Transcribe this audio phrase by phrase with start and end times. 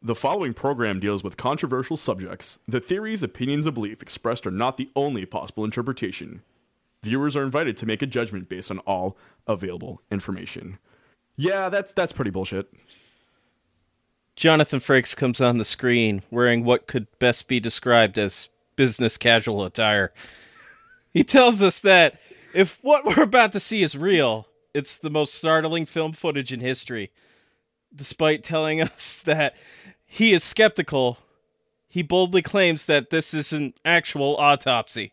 [0.00, 2.60] The following program deals with controversial subjects.
[2.68, 6.42] The theories, opinions, and belief expressed are not the only possible interpretation.
[7.02, 9.16] Viewers are invited to make a judgment based on all
[9.48, 10.78] available information.
[11.36, 12.72] Yeah, that's that's pretty bullshit.
[14.36, 19.64] Jonathan Frakes comes on the screen wearing what could best be described as business casual
[19.64, 20.12] attire.
[21.12, 22.20] He tells us that
[22.54, 26.60] if what we're about to see is real, it's the most startling film footage in
[26.60, 27.10] history.
[27.94, 29.54] Despite telling us that
[30.06, 31.18] he is skeptical,
[31.88, 35.12] he boldly claims that this is an actual autopsy.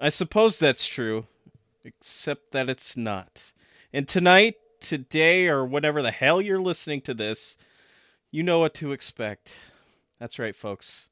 [0.00, 1.26] I suppose that's true,
[1.84, 3.52] except that it's not.
[3.92, 7.56] And tonight, today, or whatever the hell you're listening to this,
[8.30, 9.54] you know what to expect.
[10.18, 11.08] That's right, folks.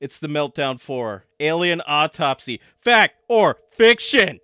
[0.00, 2.60] It's the Meltdown 4 Alien Autopsy.
[2.76, 4.40] Fact or fiction?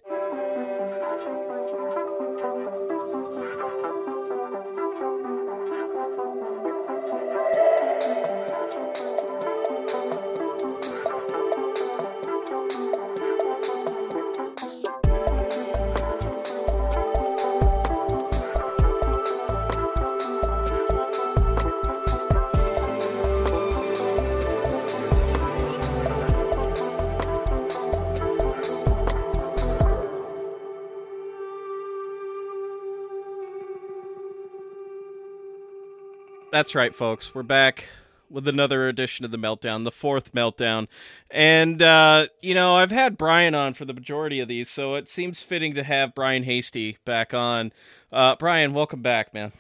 [36.71, 37.35] That's right, folks.
[37.35, 37.89] We're back
[38.31, 40.87] with another edition of the Meltdown, the fourth Meltdown.
[41.29, 45.09] And, uh, you know, I've had Brian on for the majority of these, so it
[45.09, 47.73] seems fitting to have Brian Hastie back on.
[48.13, 49.51] Uh, Brian, welcome back, man.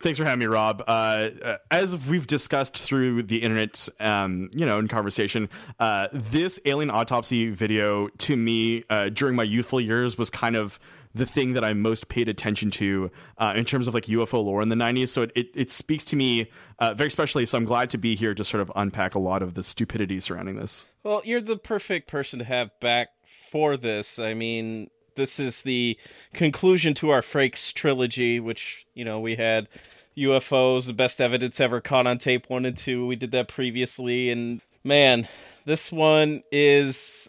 [0.00, 0.84] Thanks for having me, Rob.
[0.86, 5.48] Uh, uh, as we've discussed through the internet, um, you know, in conversation,
[5.80, 10.78] uh, this alien autopsy video to me uh, during my youthful years was kind of
[11.14, 14.62] the thing that I most paid attention to uh, in terms of like UFO lore
[14.62, 15.08] in the 90s.
[15.08, 17.46] So it, it, it speaks to me uh, very specially.
[17.46, 20.20] So I'm glad to be here to sort of unpack a lot of the stupidity
[20.20, 20.86] surrounding this.
[21.02, 24.18] Well, you're the perfect person to have back for this.
[24.18, 25.98] I mean, this is the
[26.32, 29.68] conclusion to our Frakes trilogy, which, you know, we had
[30.16, 33.06] UFOs, the best evidence ever caught on tape one and two.
[33.06, 34.30] We did that previously.
[34.30, 35.28] And man,
[35.64, 37.28] this one is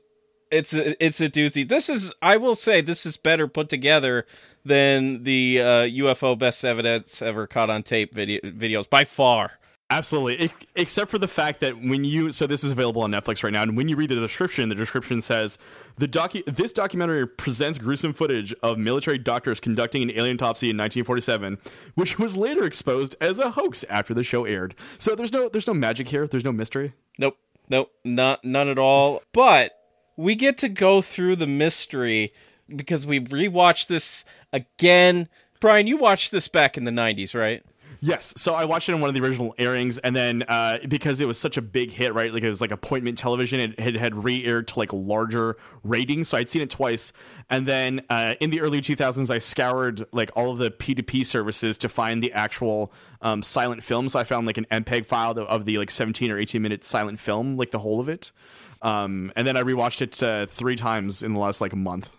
[0.51, 1.67] it's a, it's a doozy.
[1.67, 4.25] This is I will say this is better put together
[4.63, 9.53] than the uh, UFO best evidence ever caught on tape video, videos by far.
[9.89, 13.51] Absolutely, except for the fact that when you so this is available on Netflix right
[13.51, 15.57] now, and when you read the description, the description says
[15.97, 20.77] the docu this documentary presents gruesome footage of military doctors conducting an alien autopsy in
[20.77, 21.57] 1947,
[21.95, 24.75] which was later exposed as a hoax after the show aired.
[24.97, 26.25] So there's no there's no magic here.
[26.25, 26.93] There's no mystery.
[27.19, 27.37] Nope,
[27.67, 29.23] nope, not none at all.
[29.33, 29.73] But
[30.21, 32.33] we get to go through the mystery
[32.73, 34.23] because we rewatched this
[34.53, 35.27] again.
[35.59, 37.63] Brian, you watched this back in the 90s, right?
[38.03, 38.33] Yes.
[38.35, 41.27] So I watched it in one of the original airings, and then uh, because it
[41.27, 42.33] was such a big hit, right?
[42.33, 46.29] Like it was like appointment television, it had, had re aired to like larger ratings.
[46.29, 47.13] So I'd seen it twice.
[47.51, 51.77] And then uh, in the early 2000s, I scoured like all of the P2P services
[51.77, 54.13] to find the actual um, silent films.
[54.13, 57.19] So I found like an MPEG file of the like 17 or 18 minute silent
[57.19, 58.31] film, like the whole of it.
[58.81, 62.09] Um, and then I rewatched it uh, three times in the last like month.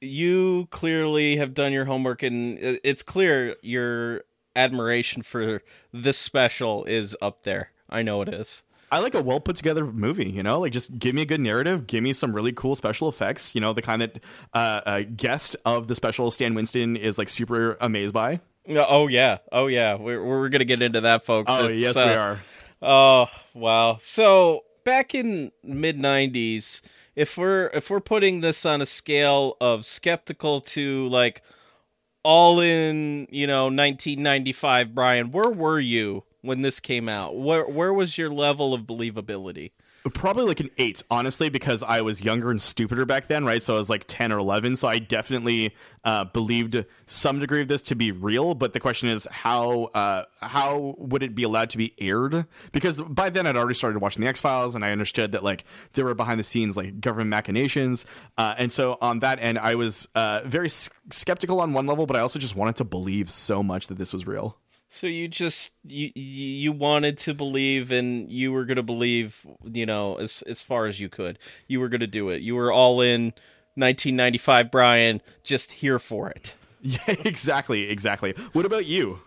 [0.00, 4.22] You clearly have done your homework, and it's clear your
[4.56, 5.62] admiration for
[5.92, 7.70] this special is up there.
[7.88, 8.62] I know it is.
[8.90, 11.40] I like a well put together movie, you know, like just give me a good
[11.40, 14.20] narrative, give me some really cool special effects, you know, the kind that
[14.52, 18.40] uh, a guest of the special, Stan Winston, is like super amazed by.
[18.68, 21.50] Oh yeah, oh yeah, we're we're gonna get into that, folks.
[21.56, 22.38] Oh it's, yes, uh, we are.
[22.82, 23.96] Oh wow.
[23.98, 26.80] So back in mid 90s
[27.14, 31.42] if we're if we're putting this on a scale of skeptical to like
[32.22, 37.36] all in you know 1995 brian where were you when this came out?
[37.36, 39.70] Where where was your level of believability
[40.14, 43.62] Probably like an eight, honestly, because I was younger and stupider back then, right?
[43.62, 44.74] So I was like 10 or 11.
[44.76, 48.54] So I definitely uh, believed some degree of this to be real.
[48.54, 52.46] But the question is, how uh, how would it be allowed to be aired?
[52.72, 55.62] Because by then I'd already started watching The X Files and I understood that like
[55.92, 58.04] there were behind the scenes like government machinations.
[58.36, 62.06] Uh, and so on that end, I was uh, very s- skeptical on one level,
[62.06, 64.58] but I also just wanted to believe so much that this was real.
[64.92, 69.86] So you just you you wanted to believe and you were going to believe, you
[69.86, 71.38] know, as as far as you could.
[71.66, 72.42] You were going to do it.
[72.42, 73.32] You were all in
[73.74, 76.54] 1995 Brian, just here for it.
[76.84, 78.34] Yeah, exactly, exactly.
[78.54, 79.20] What about you?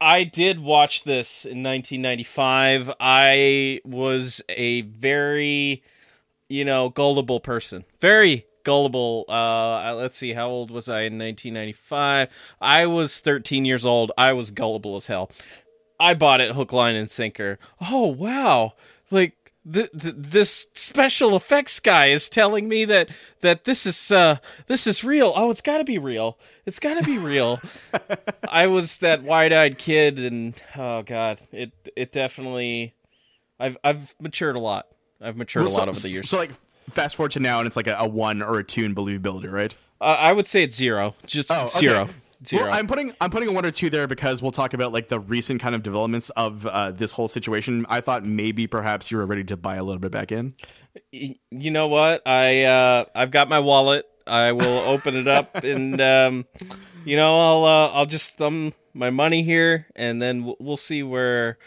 [0.00, 2.90] I did watch this in 1995.
[2.98, 5.84] I was a very
[6.50, 7.84] you know, gullible person.
[8.00, 9.24] Very gullible.
[9.28, 12.28] Uh, let's see, how old was I in 1995?
[12.60, 14.12] I was 13 years old.
[14.18, 15.30] I was gullible as hell.
[15.98, 17.58] I bought it hook, line, and sinker.
[17.90, 18.72] Oh wow!
[19.10, 23.10] Like th- th- this special effects guy is telling me that
[23.42, 25.34] that this is uh this is real.
[25.36, 26.38] Oh, it's got to be real.
[26.64, 27.60] It's got to be real.
[28.48, 32.94] I was that wide-eyed kid, and oh god, it it definitely.
[33.58, 34.86] I've I've matured a lot.
[35.20, 36.30] I've matured Well, a lot so, over the years.
[36.30, 36.52] So like
[36.90, 39.50] fast forward to now, and it's like a, a one or a two in believability,
[39.50, 39.76] right?
[40.00, 41.14] uh, I would say it's zero.
[41.26, 41.68] Just Oh, okay.
[41.78, 42.08] zero.
[42.46, 42.64] Zero.
[42.64, 45.08] Well, I'm putting I'm putting a one or two there because we'll talk about like
[45.08, 47.84] the recent kind of developments of uh, this whole situation.
[47.90, 50.54] I thought maybe perhaps you were ready to buy a little bit back in.
[51.12, 52.26] You know what?
[52.26, 54.06] I uh, I've got my wallet.
[54.26, 56.46] I will open it up, and um,
[57.04, 61.02] you know, I'll uh, I'll just thumb my money here, and then we'll, we'll see
[61.02, 61.58] where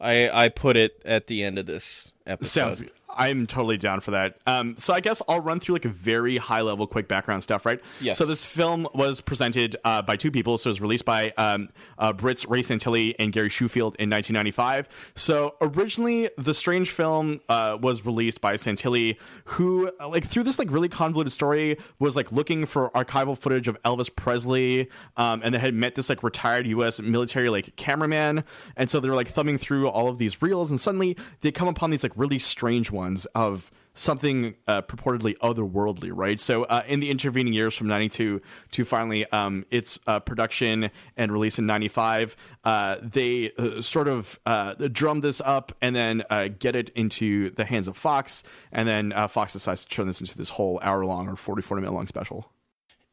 [0.00, 2.76] I I put it at the end of this episode.
[2.76, 2.84] Sounds.
[3.16, 4.38] I'm totally down for that.
[4.46, 7.66] Um, so I guess I'll run through like a very high level, quick background stuff,
[7.66, 7.80] right?
[8.00, 8.18] Yes.
[8.18, 10.58] So this film was presented uh, by two people.
[10.58, 11.68] So it was released by um,
[11.98, 14.88] uh, Brits Ray Santilli and Gary Shoefield in 1995.
[15.14, 20.70] So originally, the Strange film uh, was released by Santilli, who like through this like
[20.70, 25.60] really convoluted story was like looking for archival footage of Elvis Presley, um, and then
[25.60, 27.00] had met this like retired U.S.
[27.00, 28.44] military like cameraman,
[28.76, 31.68] and so they were like thumbing through all of these reels, and suddenly they come
[31.68, 32.99] upon these like really strange ones
[33.34, 36.38] of something uh, purportedly otherworldly, right?
[36.38, 38.40] So, uh, in the intervening years from '92
[38.72, 44.38] to finally um, its uh, production and release in '95, uh, they uh, sort of
[44.46, 46.22] uh, drum this up and then
[46.58, 48.42] get it into the hands of Fox,
[48.72, 51.82] and then Fox decides to turn this into this whole hour long or 40, 40
[51.82, 52.50] minute long special.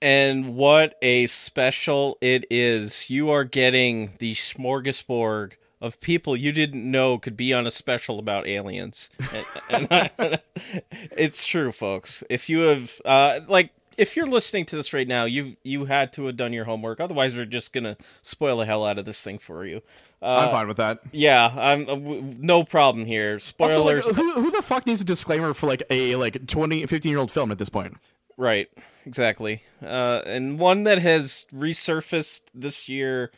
[0.02, 3.10] And what a special it is!
[3.10, 8.18] You are getting the smorgasbord of people you didn't know could be on a special
[8.20, 9.10] about aliens.
[9.34, 10.40] and, and I-
[11.16, 12.24] it's true, folks.
[12.30, 16.14] If you have, uh, like, if you're listening to this right now, you you had
[16.14, 17.00] to have done your homework.
[17.00, 19.82] Otherwise, we're just gonna spoil the hell out of this thing for you.
[20.22, 21.00] I'm Uh, fine with that.
[21.12, 23.34] yeah, I'm uh, w- no problem here.
[23.34, 26.86] Also, like, Spoilers, who, who the fuck needs a disclaimer for like a like 20,
[26.86, 27.98] 15 year old film at this point?
[28.36, 28.68] right?
[29.08, 33.32] Exactly, uh, and one that has resurfaced this year,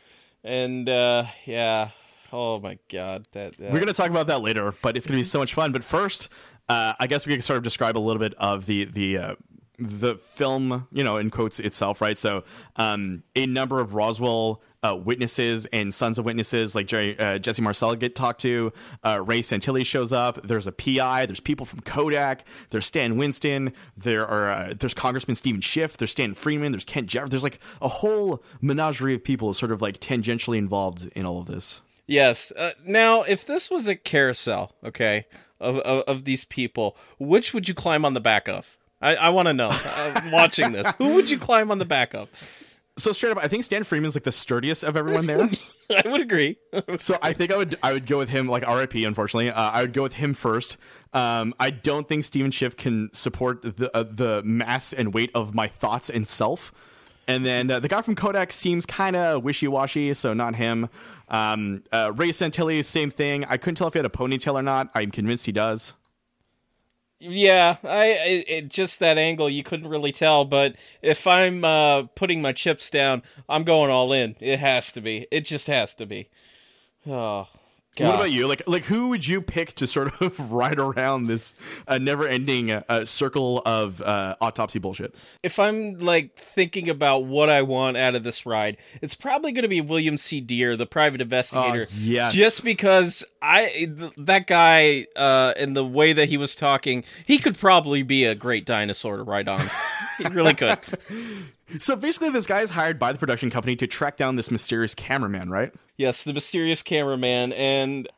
[0.44, 1.90] and uh, yeah.
[2.32, 5.38] Oh my god, that, We're to talk about that later, but it's to be so
[5.38, 5.72] much fun.
[5.72, 6.28] But first,
[6.68, 9.34] uh, I guess we can sort of describe a little bit of the the uh,
[9.80, 12.18] the film, you know, in quotes itself, right?
[12.18, 12.44] So,
[12.76, 17.62] um, a number of Roswell uh, witnesses and sons of witnesses, like Jerry, uh, Jesse
[17.62, 18.72] Marcel, get talked to.
[19.04, 20.46] Uh, Ray Santilli shows up.
[20.46, 21.26] There's a PI.
[21.26, 22.46] There's people from Kodak.
[22.70, 23.72] There's Stan Winston.
[23.96, 25.96] There are uh, there's Congressman Steven Schiff.
[25.96, 26.72] There's Stan Friedman.
[26.72, 27.30] There's Kent Jeff.
[27.30, 31.46] There's like a whole menagerie of people, sort of like tangentially involved in all of
[31.46, 31.80] this.
[32.10, 32.50] Yes.
[32.56, 35.26] Uh, now, if this was a carousel, okay,
[35.60, 38.76] of, of of these people, which would you climb on the back of?
[39.00, 39.68] I, I want to know.
[39.70, 42.28] Uh, watching this, who would you climb on the back of?
[42.98, 45.48] So straight up, I think Stan Friedman's like the sturdiest of everyone there.
[46.04, 46.58] I would agree.
[46.98, 48.94] so I think I would I would go with him like RIP.
[48.96, 50.78] Unfortunately, uh, I would go with him first.
[51.12, 55.54] Um, I don't think Steven Schiff can support the uh, the mass and weight of
[55.54, 56.72] my thoughts and self.
[57.30, 60.88] And then uh, the guy from Kodak seems kind of wishy washy, so not him.
[61.28, 63.44] Um, uh, Ray Santilli, same thing.
[63.44, 64.90] I couldn't tell if he had a ponytail or not.
[64.96, 65.94] I'm convinced he does.
[67.20, 72.02] yeah, I it, it, just that angle you couldn't really tell, but if I'm uh,
[72.16, 74.34] putting my chips down, I'm going all in.
[74.40, 75.28] It has to be.
[75.30, 76.30] It just has to be.
[77.06, 77.46] Oh.
[77.96, 78.06] God.
[78.06, 78.46] What about you?
[78.46, 81.56] Like, like who would you pick to sort of ride around this
[81.88, 85.14] uh, never-ending uh, circle of uh, autopsy bullshit?
[85.42, 89.64] if I'm like thinking about what I want out of this ride, it's probably going
[89.64, 90.40] to be William C.
[90.40, 91.88] Dear, the private investigator.
[91.90, 92.32] Oh, yes.
[92.32, 93.66] Just because I
[93.98, 98.24] th- that guy uh and the way that he was talking, he could probably be
[98.24, 99.68] a great dinosaur to ride on.
[100.18, 100.78] he really could.
[101.78, 104.94] So basically, this guy is hired by the production company to track down this mysterious
[104.94, 105.72] cameraman, right?
[105.96, 108.08] Yes, the mysterious cameraman and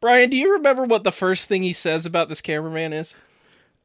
[0.00, 3.14] Brian, do you remember what the first thing he says about this cameraman is?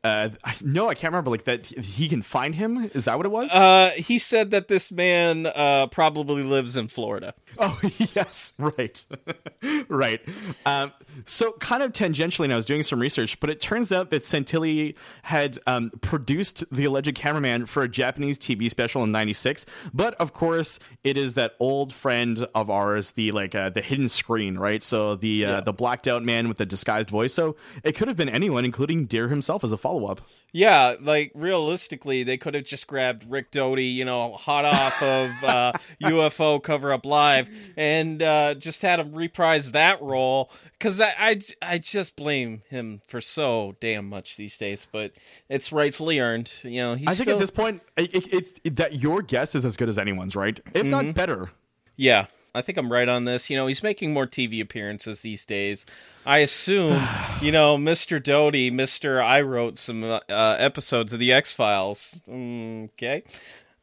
[0.04, 1.32] Uh, I- no, I can't remember.
[1.32, 2.90] Like that, he can find him.
[2.94, 3.52] Is that what it was?
[3.52, 7.34] Uh, he said that this man uh, probably lives in Florida.
[7.58, 7.80] oh,
[8.16, 9.04] yes, right,
[9.90, 10.22] right.
[10.66, 10.94] Um,
[11.26, 14.24] so, kind of tangentially, and I was doing some research, but it turns out that
[14.24, 19.66] Santilli had um, produced the alleged cameraman for a Japanese TV special in '96.
[19.94, 24.10] But of course, it is that old friend of ours, the like uh, the hidden
[24.10, 24.84] screen, right?
[24.84, 25.62] So the uh, Yeah.
[25.62, 27.34] the blacked out man with the disguised voice.
[27.34, 30.22] So it could have been anyone, including Dear himself, as a follow up.
[30.54, 35.44] Yeah, like realistically, they could have just grabbed Rick Doty, you know, hot off of
[35.44, 40.50] uh, UFO Cover Up Live, and uh, just had him reprise that role.
[40.72, 45.12] Because I, I, I just blame him for so damn much these days, but
[45.50, 46.52] it's rightfully earned.
[46.64, 49.54] You know, he's I think still, at this point, it, it, it's that your guess
[49.54, 50.60] is as good as anyone's, right?
[50.74, 51.52] If not better.
[51.98, 52.28] yeah.
[52.58, 53.50] I think I'm right on this.
[53.50, 55.86] You know, he's making more TV appearances these days.
[56.26, 57.02] I assume,
[57.42, 58.22] you know, Mr.
[58.22, 59.24] Doty, Mr.
[59.24, 62.20] I wrote some uh, episodes of the X Files.
[62.28, 63.24] Mm, okay,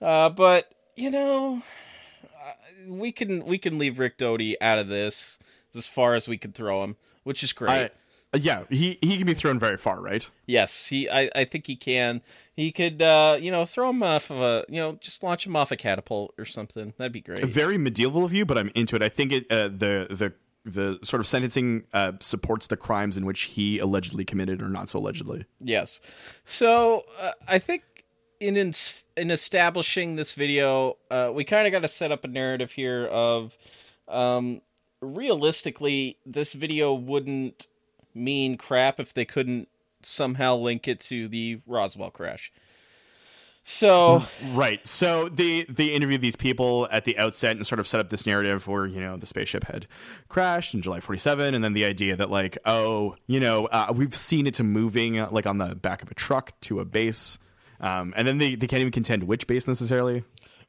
[0.03, 1.63] uh, but you know,
[2.25, 2.53] uh,
[2.89, 5.39] we can we can leave Rick Doty out of this
[5.75, 7.71] as far as we can throw him, which is great.
[7.71, 7.91] I,
[8.35, 10.29] yeah, he he can be thrown very far, right?
[10.47, 11.09] Yes, he.
[11.09, 12.23] I, I think he can.
[12.55, 15.57] He could, uh, you know, throw him off of a, you know, just launch him
[15.57, 16.95] off a catapult or something.
[16.99, 17.45] That'd be great.
[17.45, 19.03] Very medieval of you, but I'm into it.
[19.03, 20.33] I think it uh, the the
[20.65, 24.89] the sort of sentencing uh, supports the crimes in which he allegedly committed or not
[24.89, 25.45] so allegedly.
[25.61, 26.01] Yes.
[26.45, 27.83] So uh, I think
[28.41, 28.73] in in,
[29.17, 33.07] in establishing this video, uh, we kind of got to set up a narrative here
[33.07, 33.59] of,
[34.09, 34.63] um,
[35.01, 37.67] realistically, this video wouldn't
[38.15, 39.69] mean crap if they couldn't
[40.03, 42.53] somehow link it to the Roswell crash.
[43.67, 47.99] So right, so they they interviewed these people at the outset and sort of set
[47.99, 49.87] up this narrative where you know the spaceship had
[50.29, 53.91] crashed in July forty seven, and then the idea that like oh you know uh,
[53.97, 57.39] we've seen it to moving like on the back of a truck to a base,
[57.81, 60.25] um, and then they they can't even contend which base necessarily.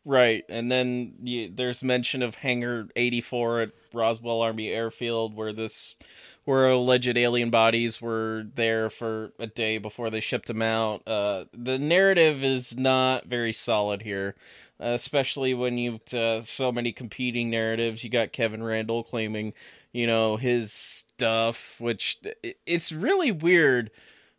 [0.08, 5.96] Right, and then you, there's mention of Hangar 84 at Roswell Army Airfield, where this,
[6.44, 11.08] where alleged alien bodies were there for a day before they shipped them out.
[11.08, 14.36] Uh, the narrative is not very solid here,
[14.80, 18.04] especially when you've uh, so many competing narratives.
[18.04, 19.54] You got Kevin Randle claiming,
[19.92, 22.20] you know, his stuff, which
[22.68, 23.90] it's really weird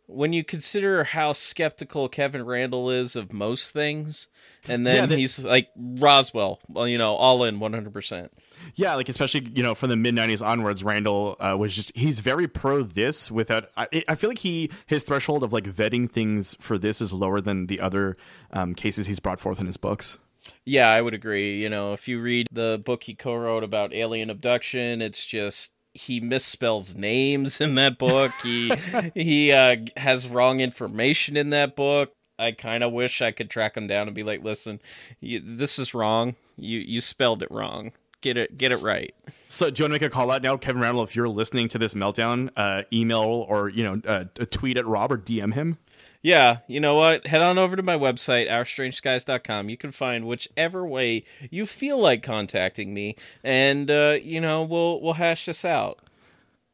[0.05, 4.29] when you consider how skeptical Kevin Randle is of most things
[4.67, 8.29] and then yeah, he's like Roswell, well, you know, all in 100%.
[8.75, 12.19] Yeah, like especially, you know, from the mid 90s onwards, Randle uh, was just he's
[12.19, 16.55] very pro this without I, I feel like he his threshold of like vetting things
[16.59, 18.17] for this is lower than the other
[18.51, 20.17] um, cases he's brought forth in his books.
[20.65, 21.61] Yeah, I would agree.
[21.61, 26.21] You know, if you read the book he co-wrote about alien abduction, it's just he
[26.21, 28.31] misspells names in that book.
[28.43, 28.71] He
[29.13, 32.13] he uh, has wrong information in that book.
[32.39, 34.79] I kind of wish I could track him down and be like, "Listen,
[35.19, 36.35] you, this is wrong.
[36.57, 37.91] You you spelled it wrong.
[38.21, 39.13] Get it get it right."
[39.49, 41.03] So, do you want to make a call out now, Kevin Randle?
[41.03, 45.11] If you're listening to this meltdown, uh, email or you know, uh, tweet at Rob
[45.11, 45.77] or DM him.
[46.21, 47.27] Yeah, you know what?
[47.27, 49.69] Head on over to my website, OurStrangeSkies.com.
[49.69, 54.99] You can find whichever way you feel like contacting me, and uh, you know we'll
[55.01, 55.99] we'll hash this out.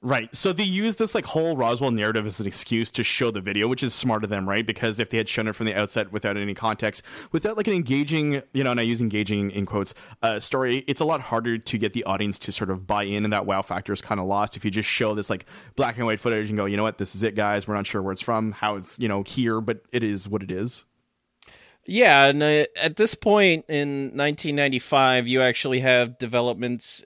[0.06, 0.36] Right.
[0.36, 3.70] So they use this like whole Roswell narrative as an excuse to show the video,
[3.70, 4.68] which is smart of them, right?
[4.68, 7.74] Because if they had shown it from the outset without any context, without like an
[7.74, 11.58] engaging, you know, and I use engaging in quotes, uh, story, it's a lot harder
[11.58, 14.20] to get the audience to sort of buy in, and that wow factor is kind
[14.20, 15.46] of lost if you just show this like
[15.78, 17.66] black and white footage and go, you know what, this is it, guys.
[17.66, 20.44] We're not sure where it's from, how it's you know here, but it is what
[20.44, 20.84] it is.
[21.86, 27.06] Yeah, and uh, at this point in 1995, you actually have developments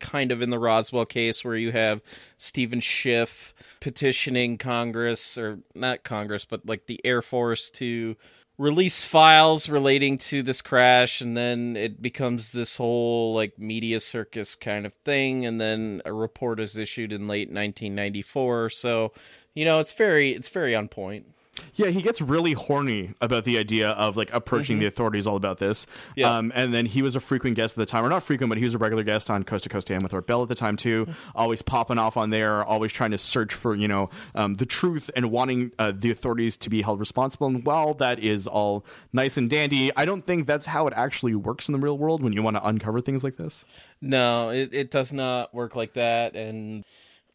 [0.00, 2.00] kind of in the Roswell case where you have
[2.38, 8.16] Steven Schiff petitioning Congress or not Congress but like the Air Force to
[8.58, 14.54] release files relating to this crash and then it becomes this whole like media circus
[14.54, 19.12] kind of thing and then a report is issued in late 1994 so
[19.54, 21.26] you know it's very it's very on point
[21.74, 24.82] yeah, he gets really horny about the idea of like approaching mm-hmm.
[24.82, 25.86] the authorities all about this.
[26.16, 26.36] Yeah.
[26.36, 28.58] Um, and then he was a frequent guest at the time, or not frequent, but
[28.58, 30.54] he was a regular guest on Coast to Coast AM with Art Bell at the
[30.54, 31.06] time too.
[31.34, 35.10] always popping off on there, always trying to search for you know um, the truth
[35.16, 37.46] and wanting uh, the authorities to be held responsible.
[37.46, 41.34] And while that is all nice and dandy, I don't think that's how it actually
[41.34, 43.64] works in the real world when you want to uncover things like this.
[44.00, 46.34] No, it, it does not work like that.
[46.34, 46.84] And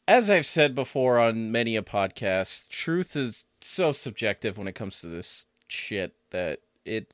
[0.07, 5.01] as I've said before on many a podcast, truth is so subjective when it comes
[5.01, 7.13] to this shit that it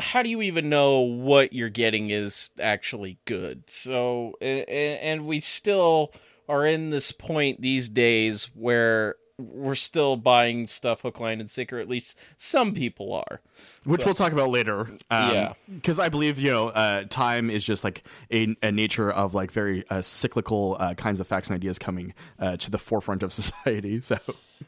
[0.00, 3.68] how do you even know what you're getting is actually good?
[3.68, 6.12] So and we still
[6.48, 9.16] are in this point these days where
[9.50, 11.78] we're still buying stuff hook line and sinker.
[11.78, 13.40] At least some people are.
[13.84, 14.80] Which but, we'll talk about later
[15.10, 15.52] um, yeah.
[15.74, 19.50] because i believe you know uh, time is just like a, a nature of like
[19.50, 23.32] very uh, cyclical uh, kinds of facts and ideas coming uh, to the forefront of
[23.32, 24.18] society so.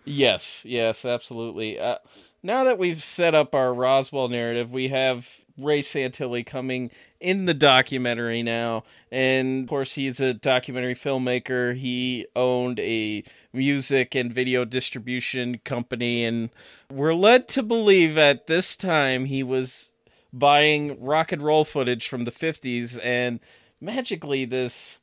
[0.04, 1.78] Yes yes absolutely.
[1.78, 1.98] Uh,
[2.42, 7.54] now that we've set up our roswell narrative we have Ray Santilli coming in the
[7.54, 8.84] documentary now.
[9.10, 11.76] And of course, he's a documentary filmmaker.
[11.76, 16.24] He owned a music and video distribution company.
[16.24, 16.50] And
[16.90, 19.92] we're led to believe at this time he was
[20.32, 22.98] buying rock and roll footage from the 50s.
[23.02, 23.38] And
[23.80, 24.98] magically, this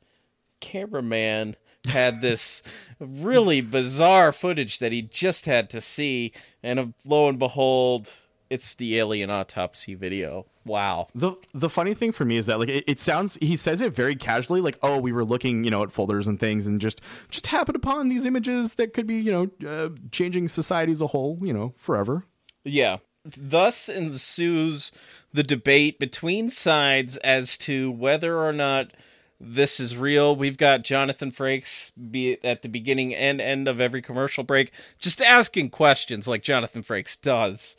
[0.60, 1.56] cameraman
[1.86, 2.62] had this
[3.00, 6.32] really bizarre footage that he just had to see.
[6.62, 8.12] And lo and behold,
[8.52, 10.44] it's the alien autopsy video.
[10.66, 11.08] Wow.
[11.14, 13.94] The the funny thing for me is that like it, it, sounds he says it
[13.94, 17.00] very casually like oh we were looking you know at folders and things and just
[17.30, 21.08] just happened upon these images that could be you know uh, changing society as a
[21.08, 22.26] whole you know forever.
[22.62, 22.98] Yeah.
[23.24, 24.92] Thus ensues
[25.32, 28.92] the debate between sides as to whether or not
[29.40, 30.36] this is real.
[30.36, 35.22] We've got Jonathan Frakes be at the beginning and end of every commercial break, just
[35.22, 37.76] asking questions like Jonathan Frakes does.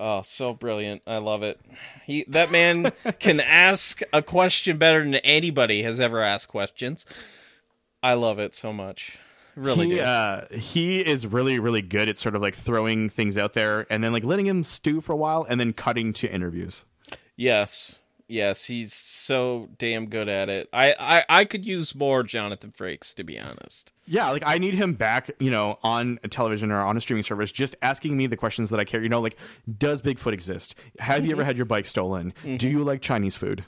[0.00, 1.02] Oh, so brilliant!
[1.06, 1.60] I love it.
[2.06, 2.90] He that man
[3.20, 7.04] can ask a question better than anybody has ever asked questions.
[8.02, 9.18] I love it so much.
[9.54, 13.52] Really, he, uh, he is really really good at sort of like throwing things out
[13.52, 16.86] there and then like letting him stew for a while and then cutting to interviews.
[17.36, 17.99] Yes,
[18.30, 20.68] Yes, he's so damn good at it.
[20.72, 23.92] I, I, I could use more Jonathan Frakes, to be honest.
[24.06, 27.24] Yeah, like I need him back, you know, on a television or on a streaming
[27.24, 29.02] service, just asking me the questions that I care.
[29.02, 29.36] You know, like,
[29.78, 30.76] does Bigfoot exist?
[31.00, 32.32] Have you ever had your bike stolen?
[32.44, 32.58] Mm-hmm.
[32.58, 33.64] Do you like Chinese food?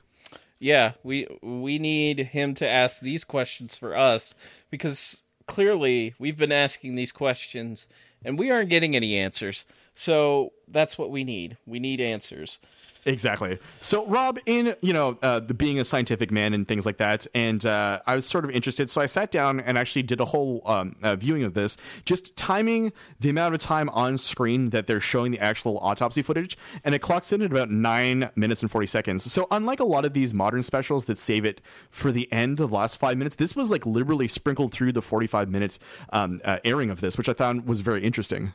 [0.60, 4.32] Yeah, we we need him to ask these questions for us
[4.70, 7.88] because clearly we've been asking these questions
[8.24, 9.64] and we aren't getting any answers.
[9.92, 11.56] So that's what we need.
[11.66, 12.60] We need answers.
[13.04, 13.58] Exactly.
[13.80, 17.26] So, Rob, in you know, uh, the, being a scientific man and things like that,
[17.34, 20.24] and uh, I was sort of interested, so I sat down and actually did a
[20.26, 24.86] whole um, uh, viewing of this, just timing the amount of time on screen that
[24.86, 28.70] they're showing the actual autopsy footage, and it clocks in at about nine minutes and
[28.70, 29.30] forty seconds.
[29.32, 32.70] So, unlike a lot of these modern specials that save it for the end of
[32.70, 35.80] the last five minutes, this was like literally sprinkled through the forty-five minutes
[36.12, 38.52] um, uh, airing of this, which I found was very interesting.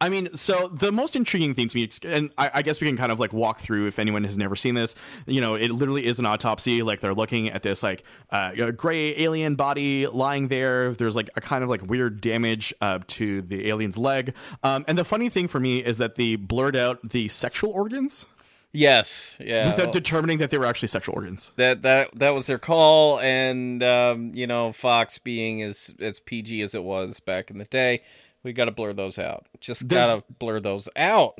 [0.00, 2.96] I mean, so the most intriguing thing to me, and I, I, guess we can
[2.96, 4.94] kind of like walk through if anyone has never seen this.
[5.26, 6.82] You know, it literally is an autopsy.
[6.82, 10.94] Like they're looking at this like uh, gray alien body lying there.
[10.94, 14.34] There's like a kind of like weird damage uh, to the alien's leg.
[14.62, 18.24] Um, and the funny thing for me is that they blurred out the sexual organs.
[18.72, 19.66] Yes, yeah.
[19.66, 21.50] Without determining that they were actually sexual organs.
[21.56, 26.62] That that that was their call, and um, you know, Fox being as as PG
[26.62, 28.02] as it was back in the day,
[28.42, 29.46] we got to blur those out.
[29.60, 31.38] Just got to blur those out.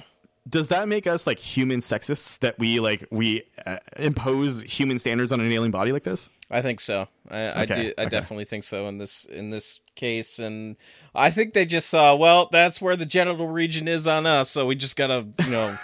[0.49, 5.33] Does that make us like human sexists that we like we uh, impose human standards
[5.33, 6.31] on an alien body like this?
[6.51, 7.09] I think so.
[7.29, 8.09] I okay, I, do, I okay.
[8.09, 10.77] definitely think so in this in this case, and
[11.15, 14.67] I think they just saw well that's where the genital region is on us, so
[14.67, 15.79] we just gotta you know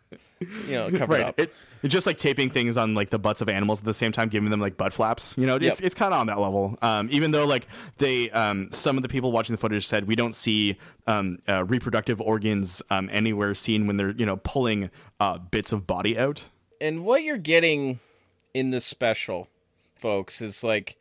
[0.40, 1.20] you know cover right.
[1.20, 1.40] it up.
[1.40, 4.12] It, it's just like taping things on like the butts of animals at the same
[4.12, 5.34] time, giving them like butt flaps.
[5.36, 5.78] You know, it's, yep.
[5.80, 6.78] it's kind of on that level.
[6.82, 7.66] Um, even though like
[7.98, 11.64] they, um, some of the people watching the footage said we don't see um, uh,
[11.64, 14.90] reproductive organs um, anywhere seen when they're you know pulling
[15.20, 16.44] uh, bits of body out.
[16.80, 18.00] And what you're getting
[18.54, 19.48] in this special,
[19.94, 20.98] folks, is like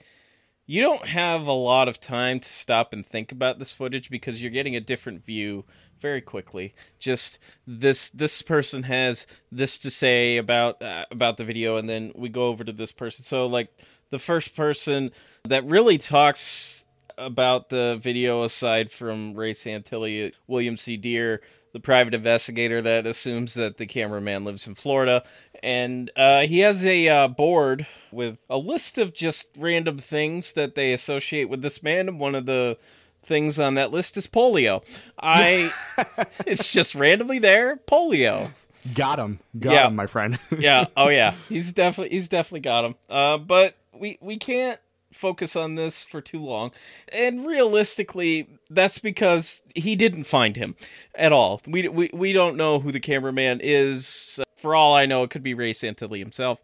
[0.66, 4.42] you don't have a lot of time to stop and think about this footage because
[4.42, 5.66] you're getting a different view
[6.02, 6.74] very quickly.
[7.00, 12.12] Just this this person has this to say about uh, about the video, and then
[12.16, 13.24] we go over to this person.
[13.24, 13.70] So like
[14.10, 15.12] the first person
[15.44, 16.84] that really talks
[17.18, 20.98] about the video, aside from Ray Santilli, William C.
[20.98, 21.42] Dear,
[21.74, 25.24] the private investigator that assumes that the cameraman lives in Florida.
[25.64, 30.76] And uh, he has a uh, board with a list of just random things that
[30.76, 32.18] they associate with this man.
[32.18, 32.78] One of the
[33.24, 34.84] things on that list is polio.
[35.20, 35.72] I
[36.46, 38.52] it's just randomly there, polio.
[38.94, 39.40] Got him.
[39.58, 39.88] Got yeah.
[39.88, 40.40] him, my friend.
[40.58, 40.86] yeah.
[40.98, 41.36] Oh yeah.
[41.50, 42.96] He's definitely he's definitely got him.
[43.10, 44.80] Uh but we we can't
[45.14, 46.72] focus on this for too long.
[47.12, 50.76] And realistically, that's because he didn't find him
[51.16, 51.62] at all.
[51.68, 54.40] We we we don't know who the cameraman is.
[54.58, 56.60] For all I know, it could be Ray Santilli himself.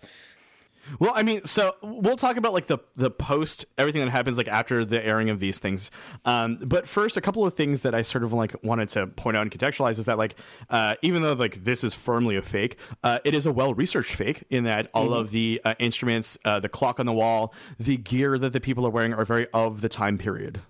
[1.00, 4.48] Well, I mean, so we'll talk about like the the post everything that happens like
[4.48, 5.92] after the airing of these things.
[6.26, 9.38] Um, but first, a couple of things that I sort of like wanted to point
[9.38, 10.36] out and contextualize is that like
[10.70, 14.16] uh, even though like this is firmly a fake, uh, it is a well researched
[14.16, 15.14] fake in that all mm-hmm.
[15.14, 18.86] of the uh, instruments, uh, the clock on the wall, the gear that the people
[18.86, 20.62] are wearing are very of the time period.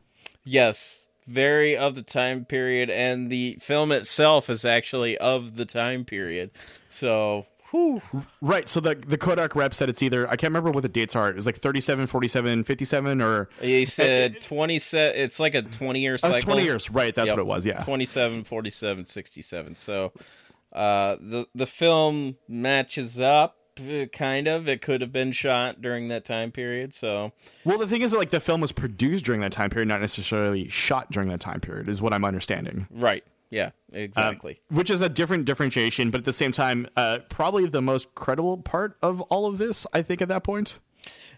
[0.43, 6.05] Yes, very of the time period, and the film itself is actually of the time
[6.05, 6.51] period.
[6.89, 8.01] So Whew.
[8.41, 8.69] Right.
[8.69, 11.29] So the the Kodak rep said it's either I can't remember what the dates are.
[11.29, 15.99] It was like 37, 47, 57 or he said 20 set it's like a 20
[15.99, 16.41] year cycle.
[16.41, 16.89] 20 years.
[16.89, 17.35] Right, that's yep.
[17.35, 17.65] what it was.
[17.65, 17.83] Yeah.
[17.83, 19.75] 27, 47, 67.
[19.75, 20.13] So
[20.73, 23.57] uh the the film matches up
[24.11, 27.31] kind of it could have been shot during that time period so
[27.63, 30.01] well the thing is that like the film was produced during that time period not
[30.01, 34.59] necessarily shot during that time period is what i'm understanding right yeah, exactly.
[34.71, 38.13] Uh, which is a different differentiation, but at the same time, uh, probably the most
[38.15, 40.79] credible part of all of this, I think, at that point.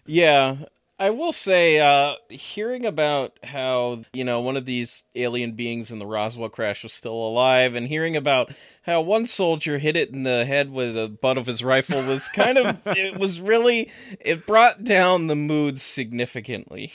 [0.06, 0.56] Yeah.
[0.98, 5.98] I will say, uh, hearing about how, you know, one of these alien beings in
[5.98, 10.24] the Roswell crash was still alive, and hearing about how one soldier hit it in
[10.24, 14.46] the head with the butt of his rifle was kind of, it was really, it
[14.46, 16.92] brought down the mood significantly.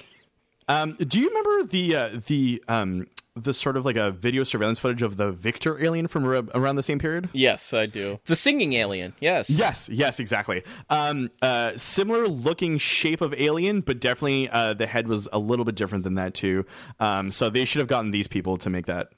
[0.68, 4.80] Um, do you remember the uh, the um, the sort of like a video surveillance
[4.80, 7.30] footage of the Victor alien from ar- around the same period?
[7.34, 8.20] Yes, I do.
[8.28, 9.14] The singing alien.
[9.20, 9.50] Yes.
[9.50, 10.64] Yes, yes, exactly.
[10.90, 15.66] Um, uh, similar looking shape of alien, but definitely uh, the head was a little
[15.66, 16.66] bit different than that too.
[17.00, 19.10] Um, so they should have gotten these people to make that.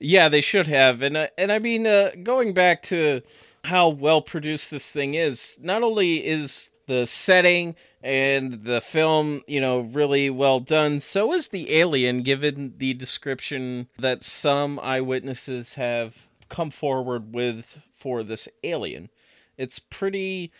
[0.00, 1.00] Yeah, they should have.
[1.02, 3.22] And uh, and I mean, uh, going back to
[3.62, 9.60] how well produced this thing is, not only is the setting and the film, you
[9.60, 11.00] know, really well done.
[11.00, 18.22] So is the alien, given the description that some eyewitnesses have come forward with for
[18.22, 19.08] this alien.
[19.56, 20.52] It's pretty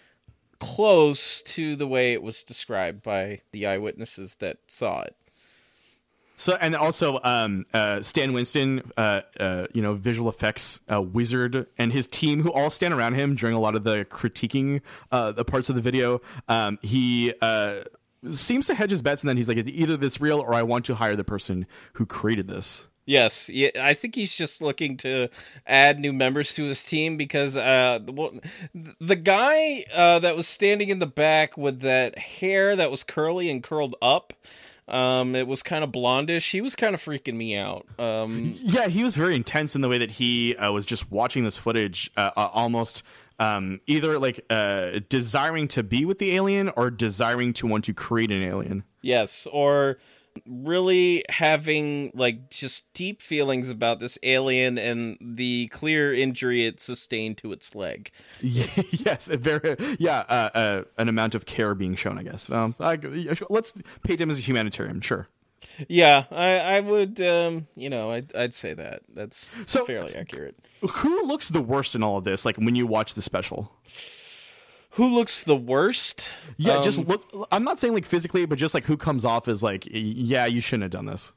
[0.59, 5.15] close to the way it was described by the eyewitnesses that saw it.
[6.37, 11.67] So and also um, uh, Stan Winston, uh, uh, you know, visual effects uh, wizard,
[11.79, 14.81] and his team, who all stand around him during a lot of the critiquing
[15.13, 16.21] uh, the parts of the video.
[16.49, 17.85] Um, he uh,
[18.31, 20.85] seems to hedge his bets, and then he's like, "Either this real, or I want
[20.87, 25.29] to hire the person who created this." Yes, I think he's just looking to
[25.67, 28.41] add new members to his team because uh, the,
[28.99, 33.51] the guy uh, that was standing in the back with that hair that was curly
[33.51, 34.33] and curled up,
[34.87, 36.51] um, it was kind of blondish.
[36.51, 37.87] He was kind of freaking me out.
[37.99, 41.45] Um, yeah, he was very intense in the way that he uh, was just watching
[41.45, 43.03] this footage, uh, uh, almost
[43.39, 47.95] um, either like uh, desiring to be with the alien or desiring to want to
[47.95, 48.85] create an alien.
[49.01, 49.99] Yes, or
[50.47, 57.39] really having like just deep feelings about this alien and the clear injury it sustained
[57.39, 58.11] to its leg.
[58.41, 62.19] yes, A very yeah, uh, uh, an amount of care being shown.
[62.19, 62.51] I guess.
[62.51, 62.99] Um, I,
[63.49, 65.01] let's paint him as a humanitarian.
[65.01, 65.29] Sure.
[65.89, 69.03] Yeah, I, I would, um, you know, I'd, I'd say that.
[69.13, 70.57] That's so, fairly accurate.
[70.81, 72.45] Who looks the worst in all of this?
[72.45, 73.73] Like when you watch the special
[74.95, 76.31] who looks the worst?
[76.57, 77.25] Yeah, um, just look.
[77.51, 80.61] I'm not saying like physically, but just like who comes off as like, yeah, you
[80.61, 81.33] shouldn't have done this.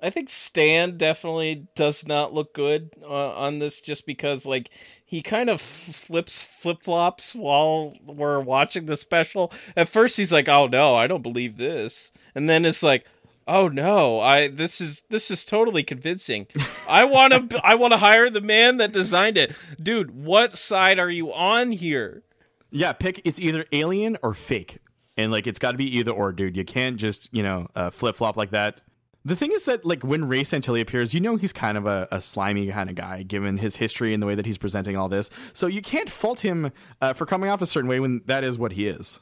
[0.00, 4.70] I think Stan definitely does not look good uh, on this, just because like
[5.04, 9.50] he kind of flips flip flops while we're watching the special.
[9.74, 13.06] At first, he's like, "Oh no, I don't believe this," and then it's like,
[13.48, 16.46] "Oh no, I this is this is totally convincing.
[16.88, 20.10] I want to I want to hire the man that designed it, dude.
[20.10, 22.24] What side are you on here?"
[22.70, 23.20] Yeah, pick.
[23.24, 24.78] It's either alien or fake,
[25.16, 26.56] and like it's got to be either or, dude.
[26.56, 28.80] You can't just you know uh, flip flop like that.
[29.24, 32.08] The thing is that like when Ray Santilli appears, you know he's kind of a,
[32.10, 35.08] a, slimy kind of guy, given his history and the way that he's presenting all
[35.08, 35.28] this.
[35.52, 38.58] So you can't fault him uh, for coming off a certain way when that is
[38.58, 39.20] what he is.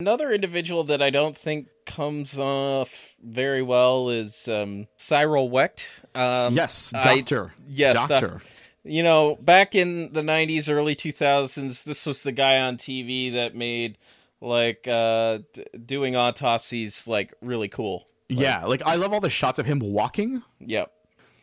[0.00, 5.86] Another individual that I don't think comes off very well is um, Cyril Wecht.
[6.14, 7.52] Um, yes, doctor.
[7.56, 8.40] I, yes, doctor
[8.84, 13.54] you know, back in the 90s, early 2000s, this was the guy on TV that
[13.54, 13.98] made
[14.40, 18.08] like uh d- doing autopsies like really cool.
[18.28, 20.42] Like, yeah, like I love all the shots of him walking.
[20.60, 20.90] Yep.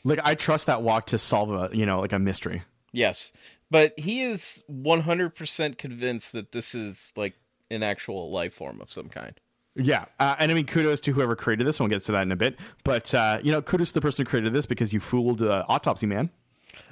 [0.04, 2.64] Like I trust that walk to solve a, you know, like a mystery.
[2.92, 3.32] Yes.
[3.72, 7.36] But he is 100% convinced that this is like
[7.70, 9.40] an actual life form of some kind.
[9.76, 11.80] Yeah, uh, and I mean, kudos to whoever created this.
[11.80, 12.58] We'll get to that in a bit.
[12.84, 15.66] But uh, you know, kudos to the person who created this because you fooled uh,
[15.70, 16.32] Autopsy Man.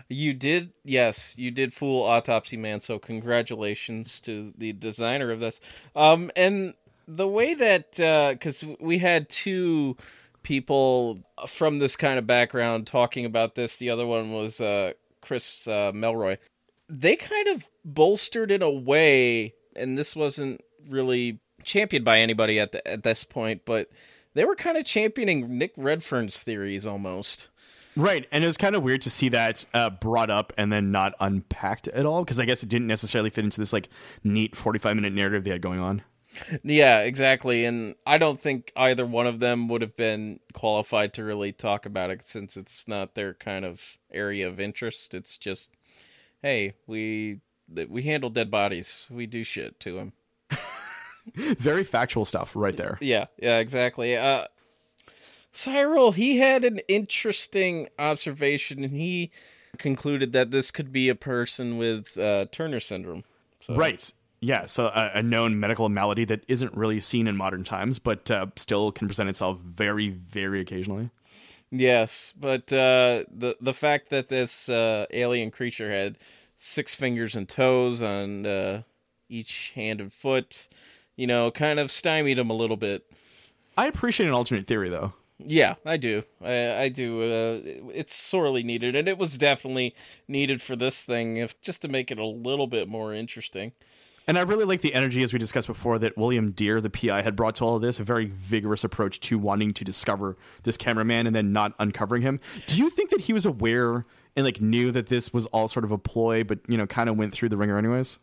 [0.10, 2.80] You did, yes, you did fool Autopsy Man.
[2.80, 5.60] So congratulations to the designer of this.
[5.96, 6.74] Um, and
[7.08, 7.92] the way that
[8.32, 9.98] because uh, we had two
[10.48, 13.76] people from this kind of background talking about this.
[13.76, 16.38] The other one was uh, Chris uh, Milroy.
[16.88, 22.72] They kind of bolstered in a way, and this wasn't really championed by anybody at
[22.72, 23.90] the, at this point, but
[24.36, 27.50] they were kind of championing Nick Redfern's theories almost.
[27.98, 30.92] Right, and it was kind of weird to see that uh, brought up and then
[30.92, 33.90] not unpacked at all because I guess it didn't necessarily fit into this like
[34.24, 36.04] neat forty-five minute narrative they had going on.
[36.64, 41.24] Yeah, exactly, and I don't think either one of them would have been qualified to
[41.24, 45.16] really talk about it since it's not their kind of area of interest.
[45.16, 45.72] It's just,
[46.44, 47.40] hey, we
[47.90, 50.14] we handle dead bodies, we do shit to them.
[51.36, 53.00] Very factual stuff, right there.
[53.02, 54.16] Yeah, yeah, exactly.
[54.16, 54.46] Uh,
[55.58, 59.32] Cyril, he had an interesting observation, and he
[59.80, 63.24] concluded that this could be a person with uh, Turner syndrome.
[63.60, 63.76] So.
[63.76, 64.12] Right.
[64.40, 64.66] Yeah.
[64.66, 68.48] So a, a, known medical malady that isn't really seen in modern times, but uh,
[68.56, 71.10] still can present itself very, very occasionally.
[71.72, 76.18] Yes, but uh, the the fact that this uh, alien creature had
[76.58, 78.84] six fingers and toes on uh,
[79.28, 80.70] each hand and foot,
[81.18, 83.12] you know, kind of stymied him a little bit.
[83.76, 85.14] I appreciate an alternate theory though.
[85.40, 86.24] Yeah, I do.
[86.44, 87.22] I, I do.
[87.22, 89.96] Uh, it's sorely needed, and it was definitely
[90.28, 93.74] needed for this thing, if just to make it a little bit more interesting.
[94.28, 97.22] And I really like the energy, as we discussed before, that William Dear, the PI,
[97.22, 97.98] had brought to all of this.
[97.98, 102.42] A very vigorous approach to wanting to discover this cameraman and then not uncovering him.
[102.66, 105.86] Do you think that he was aware and like knew that this was all sort
[105.86, 108.20] of a ploy, but you know, kind of went through the ringer anyways?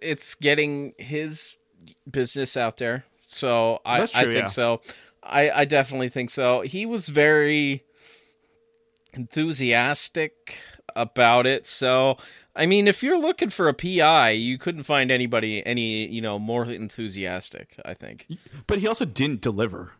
[0.00, 1.58] It's getting his
[2.10, 4.46] business out there, so I, true, I think yeah.
[4.46, 4.80] so.
[5.24, 6.60] I, I definitely think so.
[6.60, 7.82] He was very
[9.14, 10.58] enthusiastic
[10.94, 11.66] about it.
[11.66, 12.18] So,
[12.54, 16.38] I mean, if you're looking for a PI, you couldn't find anybody any, you know,
[16.38, 18.26] more enthusiastic, I think.
[18.66, 19.92] But he also didn't deliver.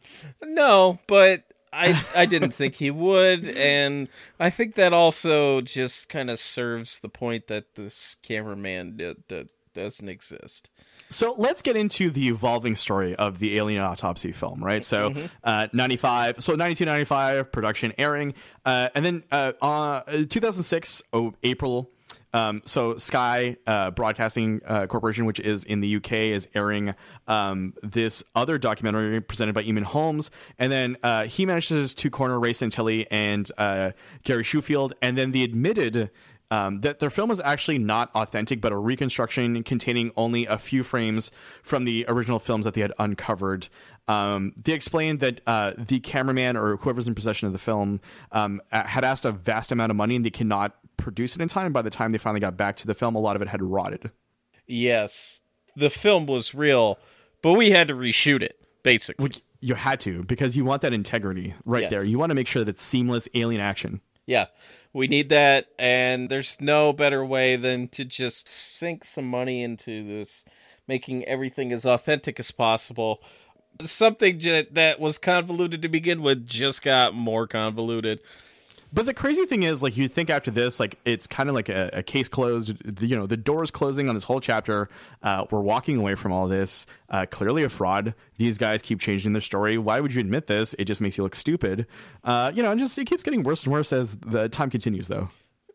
[0.43, 4.09] No, but I I didn't think he would and
[4.39, 9.49] I think that also just kind of serves the point that this cameraman d- d-
[9.75, 10.71] doesn't exist.
[11.11, 14.83] So let's get into the evolving story of the Alien Autopsy film, right?
[14.83, 15.15] So,
[15.45, 18.35] uh, 95, so 92, 95, production airing.
[18.65, 21.91] Uh, and then uh, uh, 2006, oh, April.
[22.35, 26.97] Um, so Sky uh, Broadcasting uh, Corporation, which is in the UK, is airing
[27.29, 32.41] um, this other documentary presented by Eamon Holmes, and then uh, he manages to corner
[32.41, 33.93] Ray Santilli and uh,
[34.25, 36.11] Gary Shoefield, and then the admitted
[36.51, 40.83] um, that their film is actually not authentic, but a reconstruction containing only a few
[40.85, 41.31] frames
[41.63, 43.69] from the original films that they had uncovered.
[44.07, 48.01] Um, they explained that uh, the cameraman or whoever's in possession of the film
[48.33, 51.73] um, had asked a vast amount of money and they cannot produce it in time.
[51.73, 53.63] By the time they finally got back to the film, a lot of it had
[53.63, 54.11] rotted.
[54.67, 55.41] Yes,
[55.77, 56.99] the film was real,
[57.43, 59.31] but we had to reshoot it basically.
[59.61, 61.91] You had to because you want that integrity right Yes.
[61.91, 62.05] there.
[62.05, 64.03] You want to make sure that it's seamless alien action.
[64.27, 64.47] Yeah,
[64.93, 70.07] we need that, and there's no better way than to just sink some money into
[70.07, 70.45] this,
[70.89, 73.23] making everything as authentic as possible.
[73.83, 74.39] Something
[74.73, 78.21] that was convoluted to begin with just got more convoluted.
[78.95, 81.69] But the crazy thing is, like, you think after this, like, it's kind of like
[81.69, 82.79] a, a case closed.
[82.85, 84.89] The, you know, the door's closing on this whole chapter.
[85.21, 86.87] Uh, we're walking away from all this.
[87.11, 88.15] Uh, clearly a fraud.
[88.37, 89.79] These guys keep changing their story.
[89.79, 90.77] Why would you admit this?
[90.79, 91.89] It just makes you look stupid.
[92.23, 95.09] Uh, you know, and just it keeps getting worse and worse as the time continues,
[95.09, 95.29] though.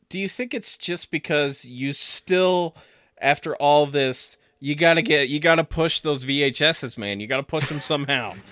[0.07, 2.73] Do you think it's just because you still,
[3.19, 7.19] after all this, you gotta get, you gotta push those VHSs, man.
[7.19, 8.33] You gotta push them somehow.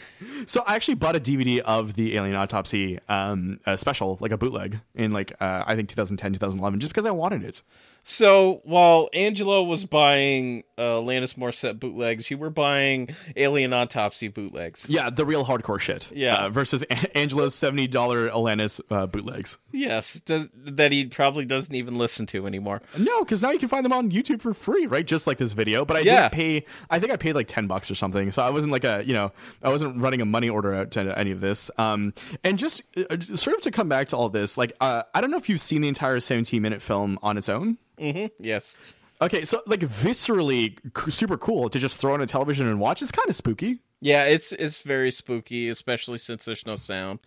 [0.45, 4.79] So I actually bought a DVD of the Alien Autopsy um, special, like a bootleg,
[4.95, 7.61] in like uh, I think 2010, 2011, just because I wanted it.
[8.09, 14.85] So while Angelo was buying uh, Alanis Morissette bootlegs, you were buying Alien Autopsy bootlegs.
[14.87, 16.09] Yeah, the real hardcore shit.
[16.15, 16.45] Yeah.
[16.45, 19.57] Uh, versus A- Angela's seventy dollar Alanis uh, bootlegs.
[19.73, 22.81] Yes, does, that he probably doesn't even listen to anymore.
[22.97, 25.05] No, because now you can find them on YouTube for free, right?
[25.05, 25.83] Just like this video.
[25.83, 26.29] But I Yeah.
[26.29, 26.65] didn't pay.
[26.89, 28.31] I think I paid like ten bucks or something.
[28.31, 31.19] So I wasn't like a you know I wasn't running a money order out to
[31.19, 31.69] any of this.
[31.77, 32.13] Um,
[32.45, 35.29] and just uh, sort of to come back to all this, like uh, I don't
[35.29, 37.77] know if you've seen the entire seventeen minute film on its own.
[37.97, 38.75] Yes.
[39.19, 43.01] Okay, so like viscerally c- super cool to just throw on a television and watch.
[43.01, 43.79] It's kind of spooky.
[43.99, 47.17] Yeah, it's it's very spooky, especially since there's no sound.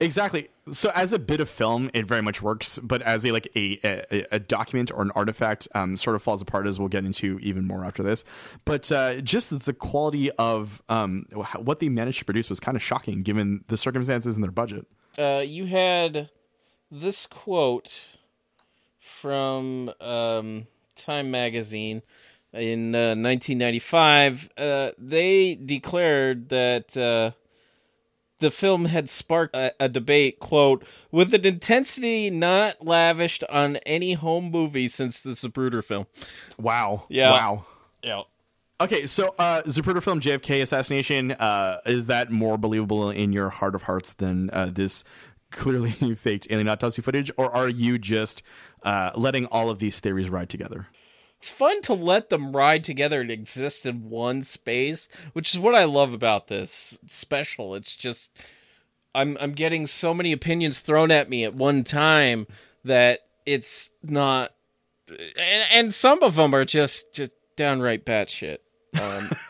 [0.00, 0.48] Exactly.
[0.72, 3.78] So as a bit of film, it very much works, but as a like a
[3.84, 6.66] a, a document or an artifact, um, sort of falls apart.
[6.66, 8.24] As we'll get into even more after this.
[8.64, 12.82] But uh, just the quality of um, what they managed to produce was kind of
[12.82, 14.86] shocking, given the circumstances and their budget.
[15.16, 16.28] Uh, you had
[16.90, 18.15] this quote
[19.06, 22.02] from um, Time magazine
[22.52, 24.50] in uh, 1995.
[24.56, 27.32] Uh, they declared that uh,
[28.38, 34.14] the film had sparked a, a debate, quote, with an intensity not lavished on any
[34.14, 36.06] home movie since the Zapruder film.
[36.58, 37.04] Wow.
[37.08, 37.30] Yeah.
[37.30, 37.66] Wow.
[38.02, 38.22] Yeah.
[38.78, 43.74] Okay, so uh, Zapruder film JFK assassination uh, is that more believable in your heart
[43.74, 45.02] of hearts than uh, this
[45.50, 48.42] clearly faked alien autopsy footage, or are you just
[48.86, 50.86] uh, letting all of these theories ride together?
[51.38, 55.74] it's fun to let them ride together and exist in one space, which is what
[55.74, 57.74] I love about this special.
[57.74, 58.30] It's just
[59.14, 62.46] I'm I'm getting so many opinions thrown at me at one time
[62.84, 64.52] that it's not
[65.08, 68.58] and, and some of them are just just downright batshit.
[69.00, 69.30] Um,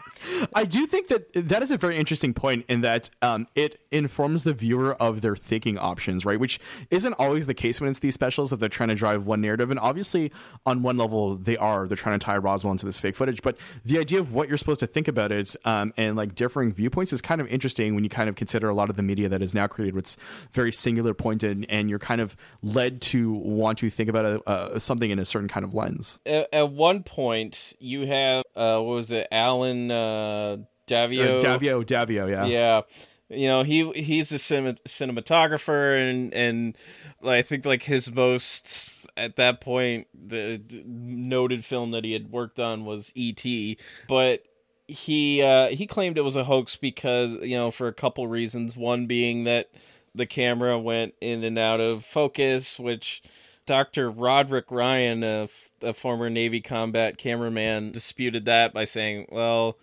[0.55, 4.45] I do think that that is a very interesting point in that um, it informs
[4.45, 6.39] the viewer of their thinking options, right?
[6.39, 6.59] Which
[6.91, 9.71] isn't always the case when it's these specials that they're trying to drive one narrative.
[9.71, 10.33] And obviously,
[10.65, 11.87] on one level, they are.
[11.87, 13.43] They're trying to tie Roswell into this fake footage.
[13.43, 16.73] But the idea of what you're supposed to think about it um, and like differing
[16.73, 19.29] viewpoints is kind of interesting when you kind of consider a lot of the media
[19.29, 20.17] that is now created what's
[20.53, 25.11] very singular pointed and you're kind of led to want to think about a, something
[25.11, 26.19] in a certain kind of lens.
[26.27, 31.43] at, at one point, you have uh, what was it, Alan uh, uh, Uh, Daviau.
[31.43, 32.47] Daviau, Daviau, yeah.
[32.47, 32.81] yeah
[33.29, 36.77] you know he he's a cinem- cinematographer and and
[37.25, 42.61] I think like his most at that point the noted film that he had worked
[42.61, 43.79] on was E.T.
[44.07, 44.45] but
[44.87, 48.77] he uh he claimed it was a hoax because you know for a couple reasons
[48.77, 49.71] one being that
[50.15, 53.23] the camera went in and out of focus which
[53.67, 54.09] Dr.
[54.09, 59.77] Roderick Ryan, a, f- a former Navy combat cameraman, disputed that by saying, well,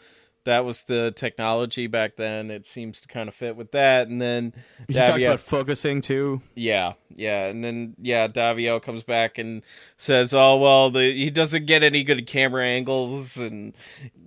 [0.46, 2.52] that was the technology back then.
[2.52, 4.08] It seems to kind of fit with that.
[4.08, 4.54] And then
[4.88, 6.42] He talks about focusing too.
[6.56, 9.62] yeah, yeah, and then yeah, Daviau comes back and
[9.98, 13.74] says, "Oh well, the, he doesn't get any good camera angles." And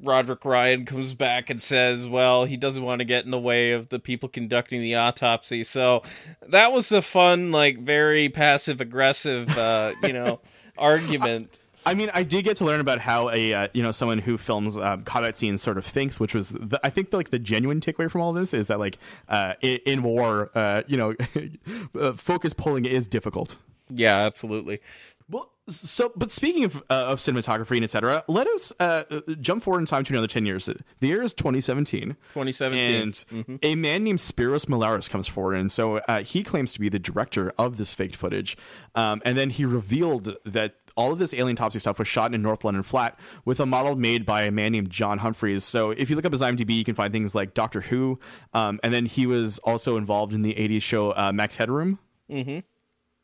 [0.02, 3.72] Roderick Ryan comes back and says, "Well, he doesn't want to get in the way
[3.72, 6.02] of the people conducting the autopsy." So
[6.48, 10.40] that was a fun, like, very passive aggressive, uh, you know,
[10.78, 11.58] argument.
[11.86, 14.36] I mean, I did get to learn about how a uh, you know someone who
[14.36, 17.80] films uh, combat scenes sort of thinks, which was the, I think like the genuine
[17.80, 21.14] takeaway from all this is that like uh, in, in war, uh, you know,
[22.00, 23.56] uh, focus pulling is difficult.
[23.88, 24.80] Yeah, absolutely.
[25.28, 29.02] Well, so but speaking of uh, of cinematography and etc., let us uh,
[29.40, 30.66] jump forward in time to another ten years.
[30.66, 32.16] The year is 2017.
[32.34, 32.94] 2017.
[32.94, 33.56] And Mm-hmm.
[33.62, 37.00] a man named Spyros Melaris comes forward, and so uh, he claims to be the
[37.00, 38.56] director of this faked footage.
[38.94, 42.34] Um, and then he revealed that all of this alien topsy stuff was shot in
[42.36, 45.62] a North London flat with a model made by a man named John Humphreys.
[45.64, 48.18] So if you look up his IMDb, you can find things like Doctor Who,
[48.54, 51.98] um, and then he was also involved in the 80s show uh, Max Headroom.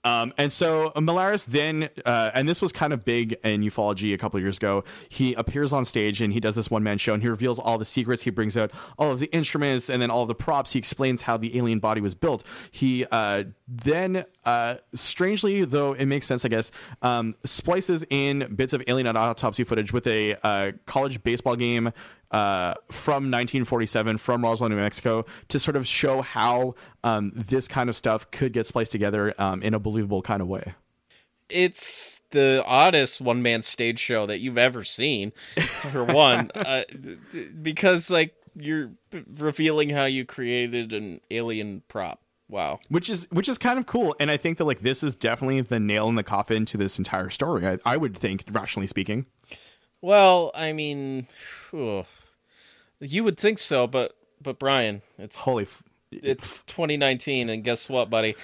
[0.04, 4.18] Um, and so Melaris then, uh, and this was kind of big in ufology a
[4.18, 4.84] couple years ago.
[5.08, 7.78] He appears on stage and he does this one man show and he reveals all
[7.78, 8.22] the secrets.
[8.22, 10.72] He brings out all of the instruments and then all the props.
[10.72, 12.44] He explains how the alien body was built.
[12.70, 16.70] He uh, then, uh, strangely though it makes sense, I guess,
[17.02, 21.92] um, splices in bits of alien autopsy footage with a uh, college baseball game
[22.30, 26.74] uh, from 1947 from Roswell, New Mexico, to sort of show how
[27.04, 30.48] um, this kind of stuff could get spliced together um, in a believable kind of
[30.48, 30.74] way.
[31.50, 36.50] it's the oddest one man stage show that you've ever seen for one.
[36.62, 36.84] Uh,
[37.60, 38.92] because like you're
[39.36, 42.21] revealing how you created an alien prop
[42.52, 45.16] wow Which is which is kind of cool, and I think that like this is
[45.16, 47.66] definitely the nail in the coffin to this entire story.
[47.66, 49.26] I, I would think, rationally speaking.
[50.02, 51.26] well i mean
[51.70, 52.04] phew.
[53.00, 58.10] you would think so but but brian it's Holy, f- it's 2019 and guess what
[58.10, 58.34] buddy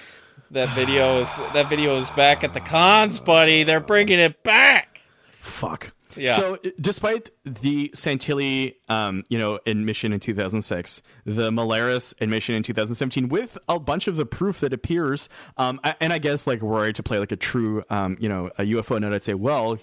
[0.51, 5.01] that video is that video is back at the cons buddy they're bringing it back
[5.37, 5.91] fuck.
[6.15, 6.35] Yeah.
[6.35, 13.29] So, despite the Santilli, um, you know, admission in 2006, the Melaris admission in 2017,
[13.29, 16.91] with a bunch of the proof that appears, um, and I guess like were I
[16.91, 19.77] to play like a true, um, you know, a UFO note, I'd say, well,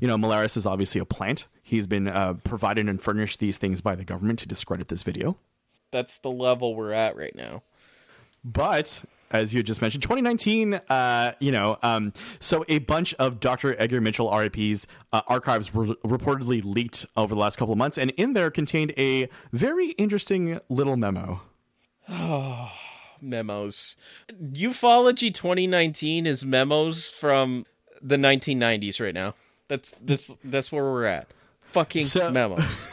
[0.00, 1.46] you know, Melaris is obviously a plant.
[1.62, 5.36] He's been uh, provided and furnished these things by the government to discredit this video.
[5.90, 7.62] that's the level we're at right now
[8.44, 13.74] But as you just mentioned, 2019, uh, you know, um, so a bunch of Dr.
[13.80, 18.10] Edgar Mitchell RIP's uh, archives were reportedly leaked over the last couple of months, and
[18.12, 21.40] in there contained a very interesting little memo.
[22.08, 22.70] Oh,
[23.20, 23.96] memos.
[24.32, 27.66] Ufology 2019 is memos from
[28.00, 29.34] the 1990s right now.
[29.68, 31.28] That's this that's where we're at.
[31.62, 32.62] Fucking So- memos.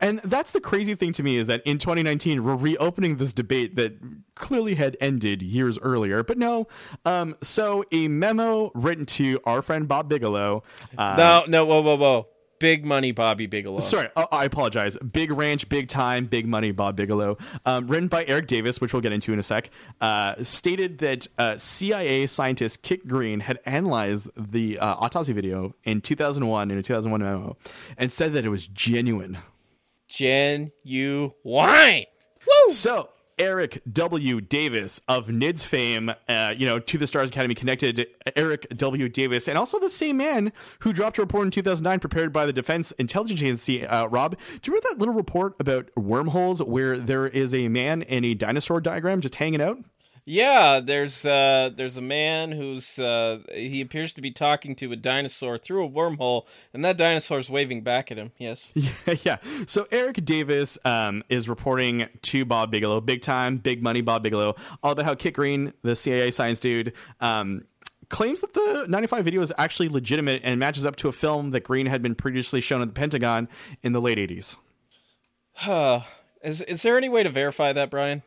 [0.00, 3.76] And that's the crazy thing to me is that in 2019 we're reopening this debate
[3.76, 3.98] that
[4.34, 6.22] clearly had ended years earlier.
[6.22, 6.66] But no,
[7.04, 10.62] um, so a memo written to our friend Bob Bigelow.
[10.96, 12.28] Uh, no, no, whoa, whoa, whoa.
[12.58, 13.80] Big money Bobby Bigelow.
[13.80, 14.96] Sorry, uh, I apologize.
[14.98, 17.36] Big Ranch, Big Time, Big Money, Bob Bigelow.
[17.64, 21.28] Um, written by Eric Davis, which we'll get into in a sec, uh, stated that
[21.38, 26.82] uh, CIA scientist Kit Green had analyzed the uh, autopsy video in 2001 in a
[26.82, 27.56] 2001 memo
[27.96, 29.38] and said that it was genuine.
[30.08, 32.04] Gen you wine.
[32.68, 34.40] So, Eric W.
[34.40, 39.08] Davis of NIDS fame, uh, you know, to the Stars Academy connected Eric W.
[39.08, 42.52] Davis, and also the same man who dropped a report in 2009 prepared by the
[42.52, 43.86] Defense Intelligence Agency.
[43.86, 48.02] Uh, Rob, do you remember that little report about wormholes where there is a man
[48.02, 49.78] in a dinosaur diagram just hanging out?
[50.28, 54.96] Yeah, there's uh there's a man who's uh he appears to be talking to a
[54.96, 58.32] dinosaur through a wormhole and that dinosaur's waving back at him.
[58.36, 58.72] Yes.
[58.74, 59.36] Yeah, yeah.
[59.68, 64.56] So Eric Davis um, is reporting to Bob Bigelow, big time, big money Bob Bigelow,
[64.82, 67.64] all about how Kit Green, the CIA science dude, um,
[68.08, 71.62] claims that the 95 video is actually legitimate and matches up to a film that
[71.62, 73.48] Green had been previously shown at the Pentagon
[73.84, 74.56] in the late 80s.
[75.64, 76.00] Uh,
[76.42, 78.22] is is there any way to verify that, Brian?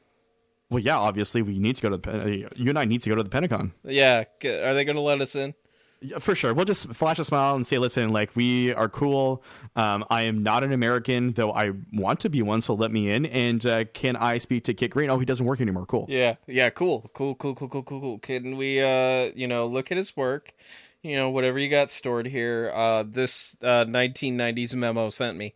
[0.69, 3.01] Well, yeah, obviously we need to go to the Pen- uh, you and I need
[3.03, 3.73] to go to the Pentagon.
[3.83, 5.55] Yeah, are they going to let us in?
[6.01, 6.53] Yeah, For sure.
[6.53, 9.43] We'll just flash a smile and say, listen, like, we are cool.
[9.75, 13.09] Um, I am not an American, though I want to be one, so let me
[13.09, 13.25] in.
[13.25, 15.09] And uh, can I speak to Kit Green?
[15.09, 15.85] Oh, he doesn't work anymore.
[15.85, 16.05] Cool.
[16.07, 18.19] Yeah, yeah, cool, cool, cool, cool, cool, cool, cool.
[18.19, 20.53] Can we, uh, you know, look at his work?
[21.01, 22.71] You know, whatever you got stored here.
[22.73, 25.55] Uh, this uh, 1990s memo sent me.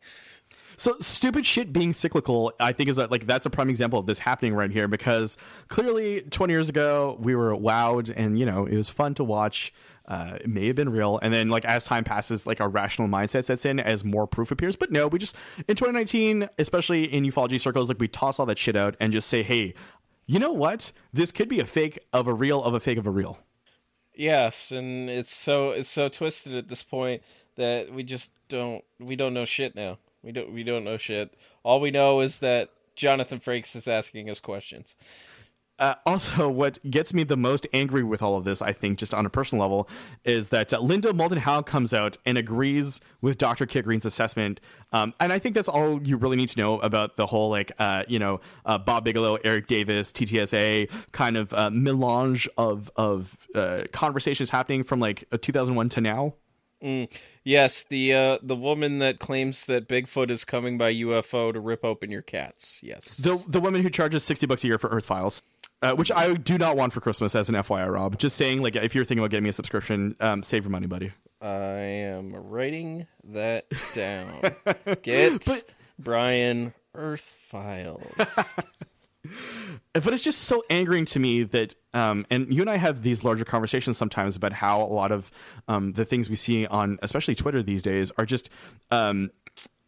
[0.84, 4.06] So stupid shit being cyclical, I think is a, like that's a prime example of
[4.06, 5.38] this happening right here because
[5.70, 9.74] clearly 20 years ago we were wowed and you know it was fun to watch.
[10.06, 13.08] Uh, it may have been real, and then like as time passes, like our rational
[13.08, 14.76] mindset sets in as more proof appears.
[14.76, 15.38] But no, we just
[15.70, 19.30] in 2019, especially in ufology circles, like we toss all that shit out and just
[19.30, 19.74] say, hey,
[20.26, 20.92] you know what?
[21.14, 23.40] This could be a fake of a real of a fake of a real.
[24.14, 27.24] Yes, and it's so it's so twisted at this point
[27.56, 29.98] that we just don't we don't know shit now.
[30.24, 31.36] We don't we don't know shit.
[31.64, 34.96] All we know is that Jonathan Frakes is asking us questions.
[35.80, 39.14] Uh, also, what gets me the most angry with all of this, I think, just
[39.14, 39.90] on a personal level,
[40.24, 43.66] is that uh, Linda Moulton Howe comes out and agrees with Dr.
[43.66, 44.60] Kit Green's assessment.
[44.92, 47.72] Um, and I think that's all you really need to know about the whole, like,
[47.80, 53.48] uh, you know, uh, Bob Bigelow, Eric Davis, TTSA kind of uh, melange of, of
[53.56, 56.36] uh, conversations happening from like 2001 to now.
[57.44, 61.84] Yes, the uh, the woman that claims that Bigfoot is coming by UFO to rip
[61.84, 62.80] open your cats.
[62.84, 63.18] Yes.
[63.18, 65.42] The, the woman who charges 60 bucks a year for Earth Files.
[65.82, 68.18] Uh, which I do not want for Christmas as an FYI, Rob.
[68.18, 70.88] Just saying, like, if you're thinking about getting me a subscription, um, save your money,
[70.88, 71.12] buddy.
[71.42, 74.40] I am writing that down.
[75.02, 75.46] Get
[76.00, 78.16] Brian Earth Files.
[79.94, 83.24] but it's just so angering to me that um, and you and i have these
[83.24, 85.32] larger conversations sometimes about how a lot of
[85.68, 88.50] um, the things we see on especially twitter these days are just
[88.92, 89.30] um,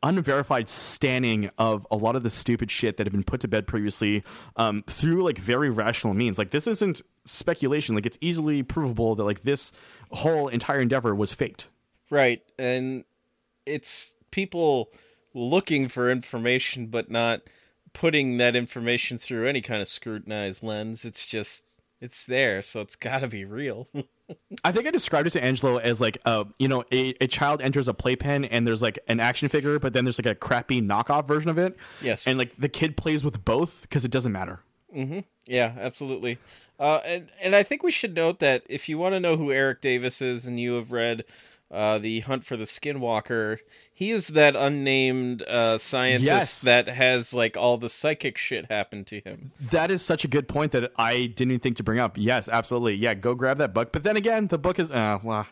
[0.06, 3.66] unverified standing of a lot of the stupid shit that have been put to bed
[3.66, 4.24] previously
[4.56, 6.38] um, through like very rational means.
[6.38, 7.96] Like this isn't speculation.
[7.96, 9.72] Like it's easily provable that like this
[10.12, 11.70] whole entire endeavor was faked.
[12.12, 13.04] Right, and
[13.66, 14.92] it's people
[15.34, 17.42] looking for information but not
[17.96, 21.04] putting that information through any kind of scrutinized lens.
[21.04, 21.64] It's just
[22.00, 23.88] it's there, so it's got to be real.
[24.64, 27.62] I think I described it to Angelo as like a you know a, a child
[27.62, 30.82] enters a playpen and there's like an action figure, but then there's like a crappy
[30.82, 31.76] knockoff version of it.
[32.02, 32.28] Yes.
[32.28, 34.60] and like the kid plays with both because it doesn't matter.
[35.48, 36.38] Yeah, absolutely.
[36.80, 39.52] Uh, and and I think we should note that if you want to know who
[39.52, 41.24] Eric Davis is, and you have read
[41.72, 43.58] uh, the Hunt for the Skinwalker,
[43.94, 46.62] he is that unnamed uh, scientist Yes.
[46.62, 49.52] that has like all the psychic shit happen to him.
[49.72, 52.18] That is such a good point that I didn't even think to bring up.
[52.18, 52.96] Yes, absolutely.
[52.96, 53.92] Yeah, go grab that book.
[53.92, 55.48] But then again, the book is uh, well.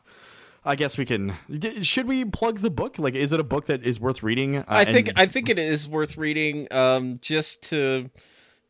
[0.66, 1.34] I guess we can.
[1.82, 2.97] Should we plug the book?
[2.97, 4.59] Like, is it a book that is worth reading?
[4.59, 8.09] Uh, I think and- I think it is worth reading, um, just to,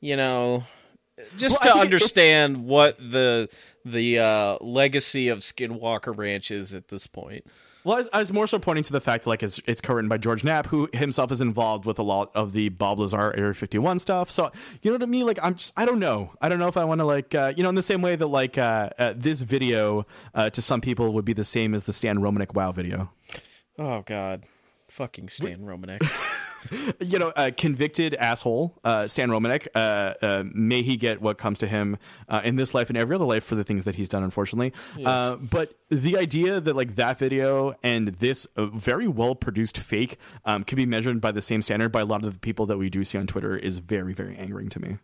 [0.01, 0.63] you know,
[1.37, 3.49] just Well, to it's- understand what the
[3.85, 7.45] the uh, legacy of Skinwalker Ranch is at this point.
[7.83, 9.81] Well, I was, I was more so pointing to the fact that like it's it's
[9.81, 13.35] co-written by George Knapp, who himself is involved with a lot of the Bob Lazar
[13.35, 14.31] Area 51 stuff.
[14.31, 14.51] So
[14.81, 16.85] you know, to me, like I'm just I don't know, I don't know if I
[16.85, 19.41] want to like uh, you know, in the same way that like uh, uh, this
[19.41, 23.11] video uh, to some people would be the same as the Stan Romanek Wow video.
[23.77, 24.45] Oh God,
[24.93, 26.01] fucking Stan Romanek.
[27.01, 29.67] You know, uh, convicted asshole uh, Stan Romanek.
[29.75, 31.97] Uh, uh, may he get what comes to him
[32.29, 34.71] uh, in this life and every other life for the things that he's done, unfortunately.
[35.05, 40.17] Uh, but the idea that like that video and this uh, very well produced fake
[40.45, 42.77] um, can be measured by the same standard by a lot of the people that
[42.77, 44.97] we do see on Twitter is very, very angering to me.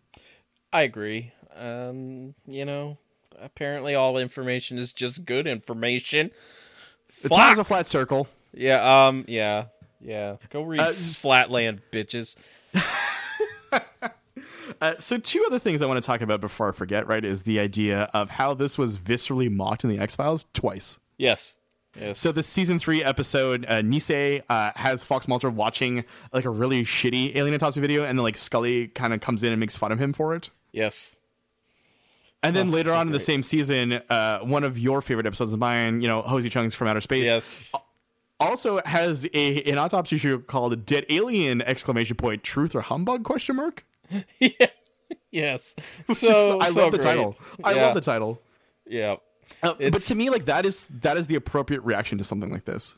[0.72, 1.34] I agree.
[1.58, 3.00] Um, you know,
[3.38, 6.32] apparently all information is just good information.
[7.22, 8.30] It's always a flat circle.
[8.54, 9.08] Yeah.
[9.08, 9.26] Um.
[9.28, 9.66] Yeah.
[10.02, 10.38] Yeah.
[10.50, 12.36] Go read Uh, Flatland, bitches.
[14.82, 17.43] Uh, so two other things I want to talk about before I forget, right, is
[17.43, 21.00] the idea of how this was viscerally mocked in the X Files twice.
[21.18, 21.56] Yes.
[22.00, 22.18] Yes.
[22.18, 26.84] So the season three episode, uh, Nisei uh, has Fox Mulder watching like a really
[26.84, 29.91] shitty alien autopsy video, and then like Scully kind of comes in and makes fun
[29.91, 30.50] of him for it.
[30.72, 31.14] yes.
[32.41, 35.26] And then Oh, later so on in the same season, uh, one of your favorite
[35.26, 37.74] episodes of mine, you know, Jose Chung's from Outer Space, Yes.
[38.40, 43.58] Also has a an autopsy show called "Dead Alien!" exclamation point Truth or humbug question
[43.58, 43.86] mark.
[44.40, 44.68] yeah.
[45.32, 45.76] Yes.
[46.14, 47.02] So is- I so love the great.
[47.04, 47.38] title.
[47.64, 47.82] I Yeah.
[47.88, 48.42] love the title.
[48.88, 49.18] Yeah.
[49.64, 52.66] Uh, but to me, like that is that is the appropriate reaction to something like
[52.66, 52.96] this.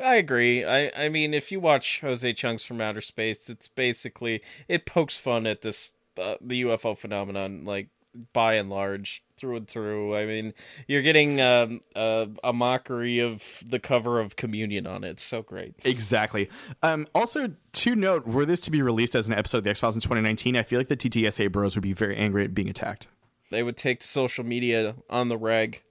[0.00, 0.64] I agree.
[0.64, 5.16] I, I mean, if you watch Jose Chung's from Outer Space, it's basically it pokes
[5.16, 7.88] fun at this uh, the UFO phenomenon, like
[8.32, 10.16] by and large, through and through.
[10.16, 10.54] I mean,
[10.86, 15.10] you're getting um, a, a mockery of the cover of Communion on it.
[15.10, 15.74] It's so great.
[15.84, 16.48] Exactly.
[16.82, 19.78] Um, also, to note, were this to be released as an episode of the X
[19.78, 22.68] Files in 2019, I feel like the TTSA bros would be very angry at being
[22.68, 23.06] attacked.
[23.50, 25.82] They would take social media on the reg.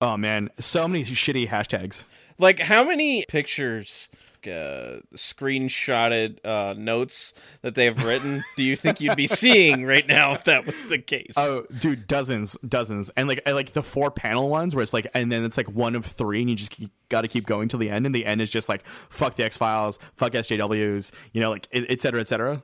[0.00, 2.04] Oh man, so many shitty hashtags.
[2.38, 4.08] Like, how many pictures,
[4.46, 10.34] uh, screenshotted uh, notes that they've written do you think you'd be seeing right now
[10.34, 11.34] if that was the case?
[11.36, 15.06] Oh, dude, dozens, dozens, and like and like the four panel ones where it's like,
[15.14, 16.74] and then it's like one of three, and you just
[17.08, 19.44] got to keep going till the end, and the end is just like fuck the
[19.44, 22.62] X Files, fuck SJWs, you know, like et cetera, et cetera.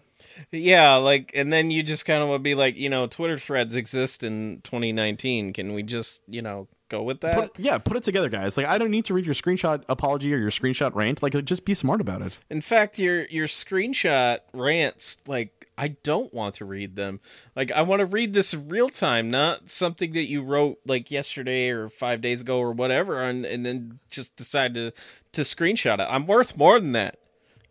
[0.52, 3.74] Yeah, like, and then you just kind of would be like, you know, Twitter threads
[3.74, 5.52] exist in 2019.
[5.52, 7.34] Can we just, you know, go with that?
[7.34, 8.56] Put, yeah, put it together, guys.
[8.56, 11.22] Like, I don't need to read your screenshot apology or your screenshot rant.
[11.22, 12.38] Like, just be smart about it.
[12.50, 17.20] In fact, your your screenshot rants, like, I don't want to read them.
[17.56, 21.70] Like, I want to read this real time, not something that you wrote like yesterday
[21.70, 24.92] or five days ago or whatever, and and then just decide to
[25.32, 26.06] to screenshot it.
[26.10, 27.18] I'm worth more than that.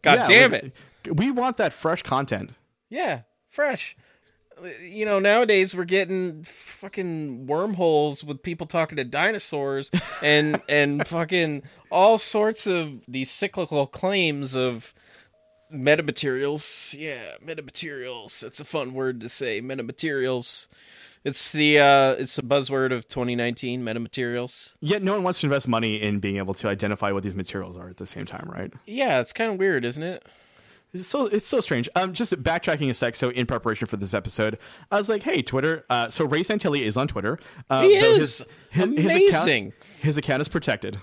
[0.01, 0.63] God Yeah, damn like,
[1.03, 1.15] it.
[1.15, 2.51] We want that fresh content.
[2.89, 3.95] Yeah, fresh.
[4.82, 9.91] You know, nowadays we're getting fucking wormholes with people talking to dinosaurs
[10.24, 14.93] and and fucking all sorts of these cyclical claims of
[15.74, 16.95] metamaterials.
[16.97, 18.43] Yeah, metamaterials.
[18.43, 19.62] It's a fun word to say.
[19.62, 20.68] Metamaterials.
[21.24, 24.76] It's the uh it's a buzzword of 2019, metamaterials.
[24.80, 27.78] Yet no one wants to invest money in being able to identify what these materials
[27.78, 28.72] are at the same time, right?
[28.86, 30.26] Yeah, it's kind of weird, isn't it?
[30.92, 31.88] It's so it's so strange.
[31.96, 33.16] Um, just backtracking a sec.
[33.16, 34.58] So in preparation for this episode,
[34.90, 37.38] I was like, "Hey, Twitter." Uh, so Ray Santilli is on Twitter.
[37.70, 38.42] Uh, He is.
[38.72, 39.74] account, Amazing.
[40.02, 41.00] his account is protected.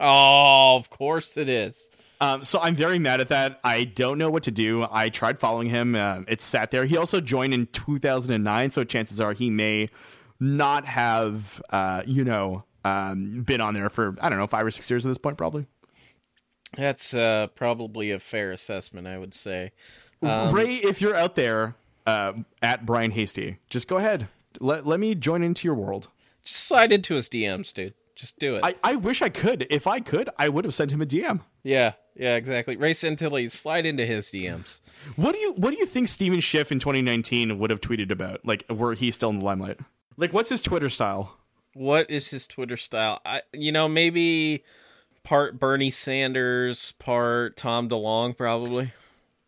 [0.00, 1.88] Oh, of course it is.
[2.20, 3.60] Um, so I'm very mad at that.
[3.64, 4.86] I don't know what to do.
[4.90, 5.94] I tried following him.
[5.94, 6.84] Uh, it sat there.
[6.84, 9.88] He also joined in 2009, so chances are he may
[10.40, 14.70] not have, uh, you know, um, been on there for I don't know five or
[14.70, 15.66] six years at this point, probably.
[16.76, 19.72] That's uh, probably a fair assessment, I would say.
[20.22, 24.28] Ray, if you're out there uh, at Brian Hastie, just go ahead.
[24.60, 26.08] Let let me join into your world.
[26.42, 27.94] Just slide into his DMs, dude.
[28.14, 28.64] Just do it.
[28.64, 29.66] I, I wish I could.
[29.70, 31.40] If I could, I would have sent him a DM.
[31.64, 32.76] yeah, yeah, exactly.
[32.76, 34.78] Ray Santilli, slide into his DMs.
[35.16, 38.44] What do you What do you think Steven Schiff in 2019 would have tweeted about?
[38.46, 39.80] Like, were he still in the limelight?
[40.16, 41.36] Like, what's his Twitter style?
[41.74, 43.20] What is his Twitter style?
[43.26, 44.62] I, you know, maybe
[45.24, 48.92] part Bernie Sanders, part Tom DeLonge, probably.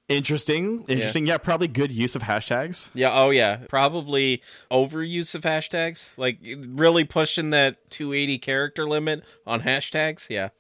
[0.09, 0.85] Interesting.
[0.87, 1.27] Interesting.
[1.27, 1.39] Yeah.
[1.39, 2.89] probably good use of hashtags.
[2.95, 3.13] Yeah.
[3.13, 3.57] Oh, yeah.
[3.69, 6.17] Probably overuse of hashtags.
[6.17, 10.31] Like really pushing that 280 character limit on hashtags.
[10.31, 10.51] Yeah.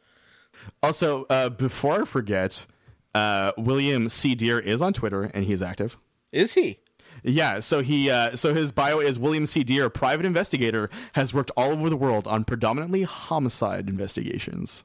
[0.82, 2.66] Also, uh, before I forget,
[3.14, 4.34] uh, William C.
[4.34, 5.96] Dear is on Twitter and he's active.
[6.32, 6.80] Is he?
[7.22, 9.64] Yeah, so he uh, so his bio is William C.
[9.64, 14.84] Dear, private investigator, has worked all over the world on predominantly homicide investigations.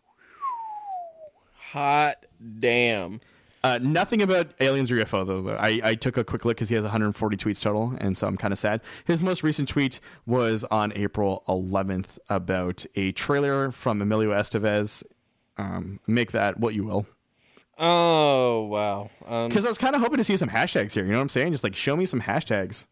[1.72, 2.26] Hot
[2.60, 3.22] damn.
[3.64, 5.42] Uh, nothing about aliens or UFO though.
[5.42, 5.56] though.
[5.56, 8.36] I, I took a quick look because he has 140 tweets total, and so I'm
[8.38, 8.82] kind of sad.
[9.06, 15.04] His most recent tweet was on April 11th about a trailer from Emilio Estevez.
[15.58, 17.06] Um, make that what you will,
[17.78, 19.10] Oh, wow.
[19.26, 21.04] Um, because I was kind of hoping to see some hashtags here.
[21.04, 21.52] You know what I'm saying?
[21.52, 22.86] Just like show me some hashtags.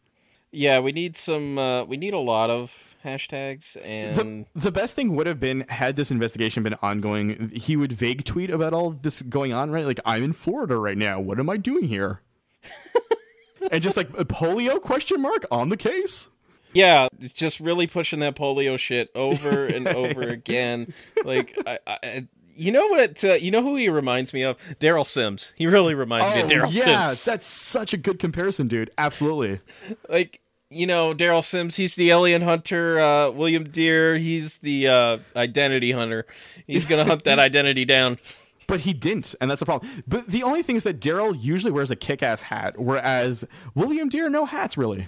[0.51, 1.57] Yeah, we need some.
[1.57, 5.61] Uh, we need a lot of hashtags, The, and the best thing would have been
[5.69, 7.51] had this investigation been ongoing.
[7.53, 9.85] He would vague tweet about all this going on, right?
[9.85, 11.19] Like I'm in Florida right now.
[11.19, 12.21] What am I doing here?
[13.71, 16.29] and just like polio question mark on the case.
[16.73, 20.93] yeah, it's just really pushing that polio shit over and over again.
[21.23, 22.27] Like, I, I,
[22.59, 22.99] you know what?
[22.99, 24.57] It, uh, you know who he reminds me of?
[24.79, 25.53] Derrel Sims.
[25.57, 27.25] He really reminds me of Derrel Oh, yeah, Sims.
[27.25, 28.91] that's such a good comparison, dude.
[28.97, 29.61] Absolutely.
[30.09, 31.77] like you know Derrel Sims.
[31.77, 32.99] He's the alien hunter.
[32.99, 34.17] Uh, William Dear.
[34.17, 36.25] He's the uh, identity hunter.
[36.67, 38.19] He's gonna hunt that identity down.
[38.67, 39.91] But he didn't, and that's the problem.
[40.07, 43.43] But the only thing is that Derrel usually wears a kick-ass hat, whereas
[43.73, 45.07] William Dear no hats really.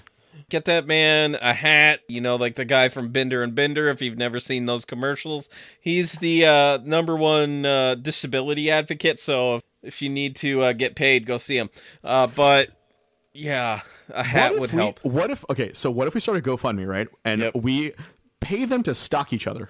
[0.50, 3.90] Get that man a hat, you know, like the guy from Bender and Bender.
[3.90, 9.20] If you've never seen those commercials, he's the uh, number one uh, disability advocate.
[9.20, 11.70] So if, if you need to uh, get paid, go see him.
[12.04, 12.70] Uh, but
[13.34, 15.00] yeah, a hat would we- help.
[15.04, 15.72] What if okay?
[15.74, 17.08] So what if we start a GoFundMe, right?
[17.24, 17.56] And Yep.
[17.56, 17.94] we
[18.42, 19.70] pay them to stalk each other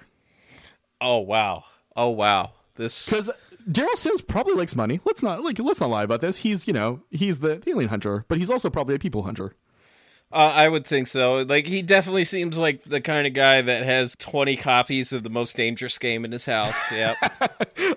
[1.00, 1.64] Oh wow!
[1.96, 2.52] Oh wow!
[2.76, 3.28] This because
[3.68, 5.00] Derrel Sims probably likes money.
[5.04, 6.38] Let's not like let's not lie about this.
[6.38, 9.54] He's you know he's the alien hunter, but he's also probably a people hunter.
[10.32, 11.38] Uh, I would think so.
[11.42, 15.30] Like he definitely seems like the kind of guy that has twenty copies of the
[15.30, 16.74] most dangerous game in his house.
[16.92, 17.16] Yep.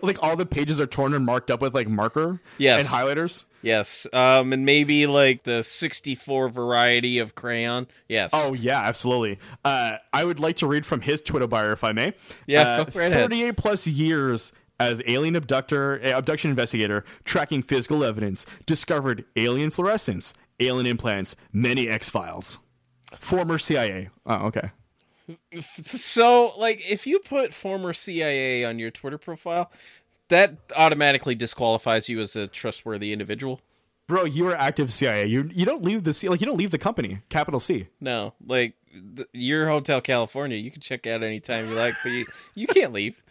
[0.01, 2.79] like all the pages are torn and marked up with like marker Yes.
[2.81, 3.45] and highlighters.
[3.61, 4.05] yes.
[4.13, 7.87] Um, and maybe like the sixty-four variety of crayon.
[8.09, 8.31] Yes.
[8.33, 9.39] Oh yeah, absolutely.
[9.63, 12.13] Uh, I would like to read from his Twitter bio, if I may.
[12.47, 13.13] Yeah, uh, right ahead.
[13.13, 20.33] thirty-eight plus years as alien abductor, uh, abduction investigator, tracking physical evidence, discovered alien fluorescence,
[20.59, 22.59] alien implants, many X files.
[23.19, 24.09] Former CIA.
[24.25, 24.71] Oh, okay.
[25.61, 29.71] So, like, if you put former CIA on your Twitter profile,
[30.29, 33.61] that automatically disqualifies you as a trustworthy individual.
[34.07, 35.25] Bro, you are active CIA.
[35.25, 37.21] You you don't leave the C like you don't leave the company.
[37.29, 37.87] Capital C.
[37.99, 38.75] No, like
[39.15, 42.93] th- your Hotel California, you can check out anytime you like, but you, you can't
[42.93, 43.23] leave.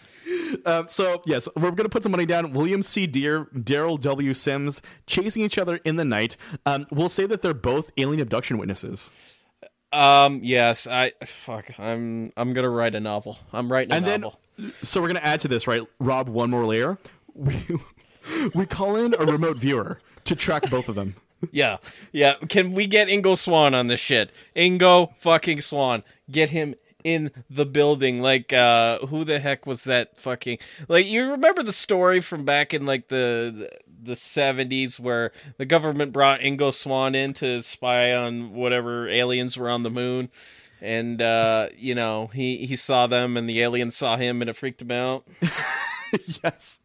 [0.67, 2.53] Um, so yes, we're gonna put some money down.
[2.53, 3.07] William C.
[3.07, 4.33] Dear, Derrel W.
[4.35, 6.37] Sims, chasing each other in the night.
[6.65, 9.11] Um, we'll say that they're both alien abduction witnesses.
[9.93, 11.79] Um, yes, I fuck.
[11.79, 13.39] I'm I'm gonna write a novel.
[13.53, 14.41] I'm writing a And then, novel.
[14.83, 15.83] so we're gonna add to this, right?
[16.01, 16.99] Rob, one more layer.
[17.35, 17.65] We
[18.55, 21.15] we call in a remote viewer to track both of them.
[21.53, 21.77] Yeah,
[22.11, 22.35] yeah.
[22.49, 24.33] Can we get Ingo Swann on this shit?
[24.57, 26.03] Ingo fucking Swann.
[26.31, 28.21] Get him in the building.
[28.21, 30.59] Like, uh, who the heck was that fucking?
[30.89, 33.71] Like, you remember the story from back in like the
[34.03, 39.71] the seventies where the government brought Ingo Swann in to spy on whatever aliens were
[39.71, 40.31] on the moon.
[40.81, 44.57] And uh, you know he, he saw them, and the aliens saw him, and it
[44.57, 45.27] freaked him out.
[46.43, 46.81] yes.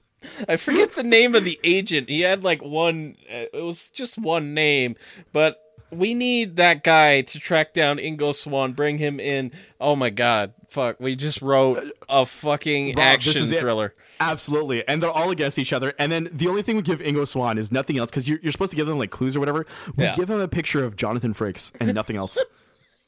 [0.48, 2.10] I forget the name of the agent.
[2.10, 3.16] He had like one.
[3.30, 4.96] uh, It was just one name,
[5.34, 5.60] but
[5.92, 9.52] we need that guy to track down Ingo Swann, bring him in.
[9.80, 11.00] Oh my god, fuck!
[11.00, 13.60] We just wrote a fucking Rob, action it.
[13.60, 13.94] thriller.
[14.20, 15.94] Absolutely, and they're all against each other.
[15.98, 18.52] And then the only thing we give Ingo Swann is nothing else because you're, you're
[18.52, 19.66] supposed to give them like clues or whatever.
[19.96, 20.16] We Yeah.
[20.16, 22.38] give him a picture of Jonathan Frakes and nothing else.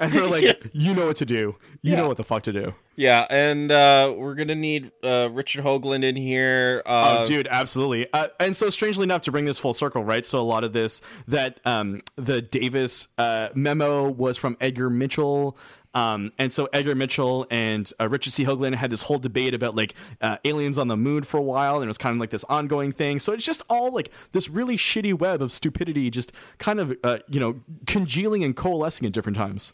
[0.06, 1.56] And we're like, you know what to do.
[1.84, 1.98] You Yeah.
[1.98, 2.74] know what the fuck to do.
[2.96, 6.82] Yeah, and uh, we're gonna need uh, Richard Hoagland in here.
[6.86, 8.08] Uh, Oh, dude, absolutely.
[8.14, 10.26] Uh, and so, strangely enough, to bring this full circle, right?
[10.26, 15.58] So, a lot of this that um, the Davis uh, memo was from Edgar Mitchell.
[15.94, 18.46] Um, and so Edgar Mitchell and uh, Richard C.
[18.46, 21.76] Hoagland had this whole debate about like uh, aliens on the moon for a while,
[21.76, 23.20] and it was kind of like this ongoing thing.
[23.20, 27.20] So it's just all like this really shitty web of stupidity, just kind of uh,
[27.28, 29.74] you know congealing and coalescing at different times.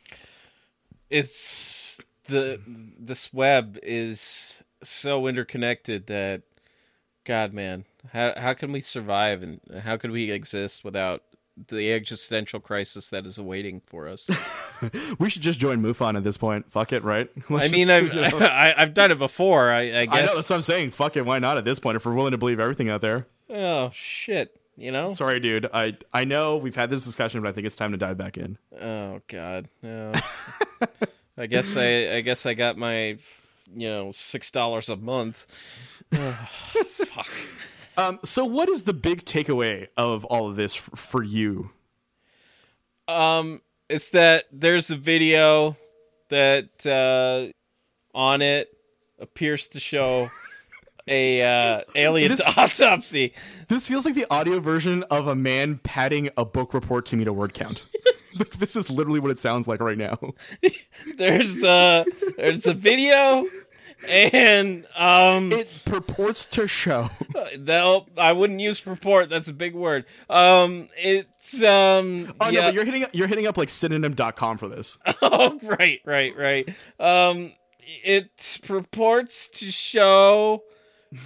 [1.09, 2.59] it's the
[2.99, 6.41] this web is so interconnected that
[7.23, 11.23] god man how how can we survive and how could we exist without
[11.69, 14.29] the existential crisis that is awaiting for us
[15.19, 16.71] We should just join MUFON at this point.
[16.71, 17.29] Fuck it, right?
[17.49, 20.05] Let's i mean just, I've, you know- I, i've done it before i, I I
[20.05, 20.91] guess know that's what I'm saying.
[20.91, 21.95] Fuck it, why not at this point?
[21.95, 23.25] If we're willing to believe everything out there.
[23.49, 25.67] oh shit you know Sorry, dude.
[25.73, 28.37] I I know we've had this discussion, but I think it's time to dive back
[28.37, 28.59] in.
[28.79, 30.11] oh god no
[31.37, 33.17] i guess i i guess i got my
[33.75, 35.47] you know six dollars a month
[36.13, 36.33] Ugh,
[36.85, 37.27] fuck
[37.97, 41.71] Um, so what is the big takeaway of all of this f- for you?
[43.07, 45.75] Um, it's that there's a video
[46.29, 47.51] that uh,
[48.17, 48.69] on it
[49.19, 50.29] appears to show
[51.07, 53.33] a uh, alien This- autopsy.
[53.67, 57.27] This feels like the audio version of a man padding a book report to meet
[57.27, 57.83] a word count.
[58.59, 60.19] This is literally what it sounds like right now.
[61.17, 62.03] There's uh
[62.37, 63.47] there's a video,
[64.07, 67.09] and um, It purports to show.
[67.59, 69.29] no, I wouldn't use purport.
[69.29, 70.05] That's a big word.
[70.29, 72.61] Um, it's um, Oh no, yeah.
[72.67, 74.97] but you're hitting you're hitting up like synonym.com for this.
[75.21, 76.69] Oh, right, right, right.
[76.99, 80.63] Um, it purports to show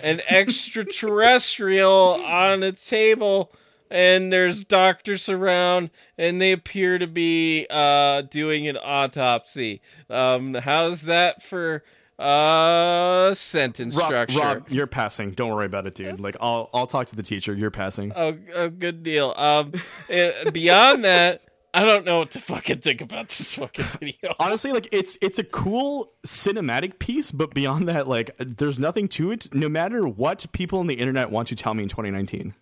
[0.03, 3.51] an extraterrestrial on a table,
[3.89, 9.82] and there's doctors around, and they appear to be uh doing an autopsy.
[10.09, 11.84] Um, how's that for
[12.22, 14.39] uh sentence Rob, structure?
[14.39, 15.32] Rob, you're passing.
[15.32, 16.19] Don't worry about it, dude.
[16.19, 17.53] Like I'll I'll talk to the teacher.
[17.53, 18.13] You're passing.
[18.15, 19.34] Oh, a good deal.
[19.36, 19.74] Um,
[20.09, 21.41] eh, beyond that,
[21.74, 24.36] I don't know what to fucking think about this fucking video.
[24.39, 29.32] honestly like it's it's a cool cinematic piece but beyond that like there's nothing to
[29.32, 32.53] it no matter what people on the internet want to tell me in 2019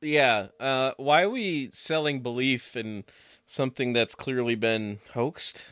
[0.00, 0.46] Yeah.
[0.60, 3.04] Uh, why are we selling belief in
[3.46, 5.64] something that's clearly been hoaxed?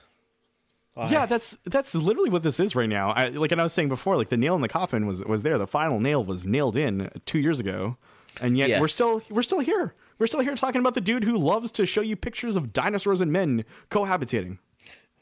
[0.96, 3.10] Yeah that's that's literally what this is right now.
[3.10, 5.42] I, like and i was saying before like the nail in the coffin was was
[5.42, 5.58] there.
[5.58, 7.96] The final nail was nailed in two years ago.
[8.40, 8.80] And yet Yes.
[8.80, 9.94] we're still we're still here.
[10.18, 13.20] We're still here talking about the dude who loves to show you pictures of dinosaurs
[13.20, 14.58] and men cohabitating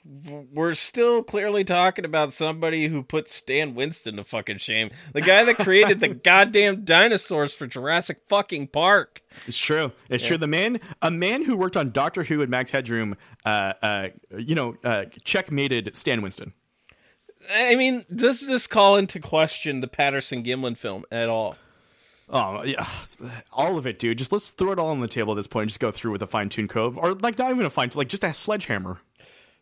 [0.06, 4.90] We're still clearly talking about somebody who put Stan Winston to fucking shame.
[5.14, 9.22] The guy that created the goddamn dinosaurs for Jurassic fucking Park.
[9.46, 9.92] It's true.
[10.10, 10.36] It's true.
[10.36, 14.54] The man, a man who worked on Doctor Who and Max Headroom, uh, uh, you
[14.54, 16.52] know, uh, checkmated Stan Winston.
[17.50, 21.56] I mean, does this call into question the Patterson Gimlin film at all?
[22.28, 22.86] Oh yeah,
[23.52, 24.16] all of it, dude.
[24.16, 25.64] Just let's throw it all on the table at this point.
[25.64, 27.90] and Just go through with a fine tuned cove, or like not even a fine,
[27.94, 29.00] like just a sledgehammer.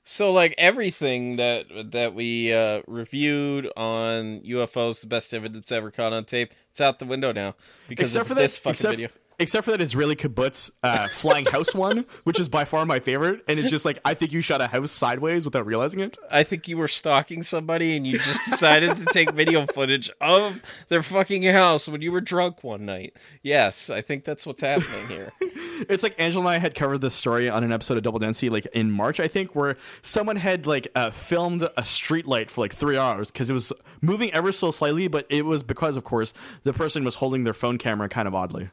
[0.05, 6.13] So like everything that that we uh, reviewed on UFOs, the best evidence ever caught
[6.13, 7.55] on tape, it's out the window now
[7.89, 9.09] because Except of for this that, fucking except, video.
[9.43, 13.43] Except for that Israeli kibbutz uh, flying house one, which is by far my favorite,
[13.49, 16.17] and it's just like I think you shot a house sideways without realizing it.
[16.31, 20.63] I think you were stalking somebody and you just decided to take video footage of
[20.89, 23.17] their fucking house when you were drunk one night.
[23.43, 25.33] Yes, I think that's what's happening here.
[25.89, 28.51] It's like Angela and I had covered this story on an episode of Double Density,
[28.51, 32.61] like in March, I think, where someone had like uh, filmed a street light for
[32.61, 36.05] like three hours because it was moving ever so slightly, but it was because, of
[36.05, 36.33] course,
[36.63, 38.71] the person was holding their phone camera kind of oddly.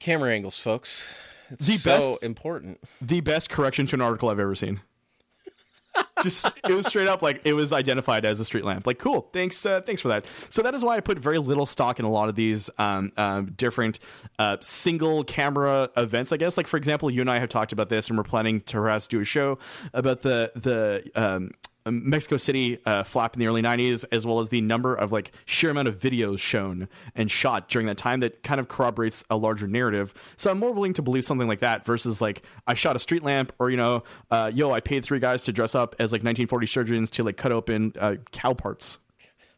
[0.00, 1.12] Camera angles, folks.
[1.50, 2.80] It's The so best- important.
[3.00, 4.80] The best correction to an article I've ever seen.
[6.22, 8.86] Just it was straight up like it was identified as a street lamp.
[8.86, 10.26] Like, cool, thanks, uh, thanks for that.
[10.48, 13.10] So that is why I put very little stock in a lot of these um,
[13.16, 13.98] um, different
[14.38, 16.30] uh, single camera events.
[16.30, 18.60] I guess, like for example, you and I have talked about this, and we're planning
[18.62, 19.58] to perhaps do a show
[19.92, 21.50] about the the um,
[21.90, 25.32] Mexico City uh, flap in the early 90s, as well as the number of like
[25.44, 29.36] sheer amount of videos shown and shot during that time that kind of corroborates a
[29.36, 30.14] larger narrative.
[30.36, 33.22] So I'm more willing to believe something like that versus like I shot a street
[33.22, 36.20] lamp or, you know, uh, yo, I paid three guys to dress up as like
[36.20, 38.98] 1940 surgeons to like cut open uh, cow parts.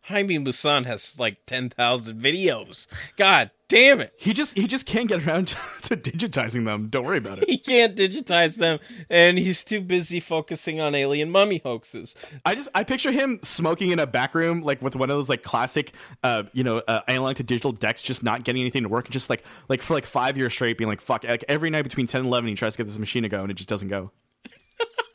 [0.02, 2.86] Jaime Maussan has like 10,000 videos.
[3.16, 4.12] God damn it.
[4.18, 6.88] He just he just can't get around to, to digitizing them.
[6.88, 7.48] Don't worry about it.
[7.48, 12.14] He can't digitize them, and he's too busy focusing on alien mummy hoaxes.
[12.44, 15.30] I just I picture him smoking in a back room like with one of those
[15.30, 15.94] like classic
[16.24, 19.12] uh you know uh, analog to digital decks just not getting anything to work and
[19.12, 22.06] just like like for like 5 years straight being like fuck like every night between
[22.06, 23.88] 10 and 11 he tries to get this machine to go and it just doesn't
[23.88, 24.10] go.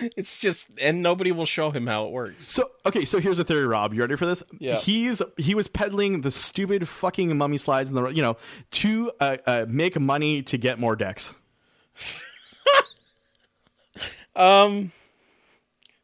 [0.16, 2.50] It's just, and nobody will show him how it works.
[2.52, 3.94] So okay, so here's a theory, Rob.
[3.94, 4.42] You ready for this?
[4.58, 4.76] Yeah.
[4.76, 8.36] He's he was peddling the stupid fucking mummy slides in the you know
[8.72, 11.34] to uh, uh, make money to get more decks.
[14.34, 14.92] Um,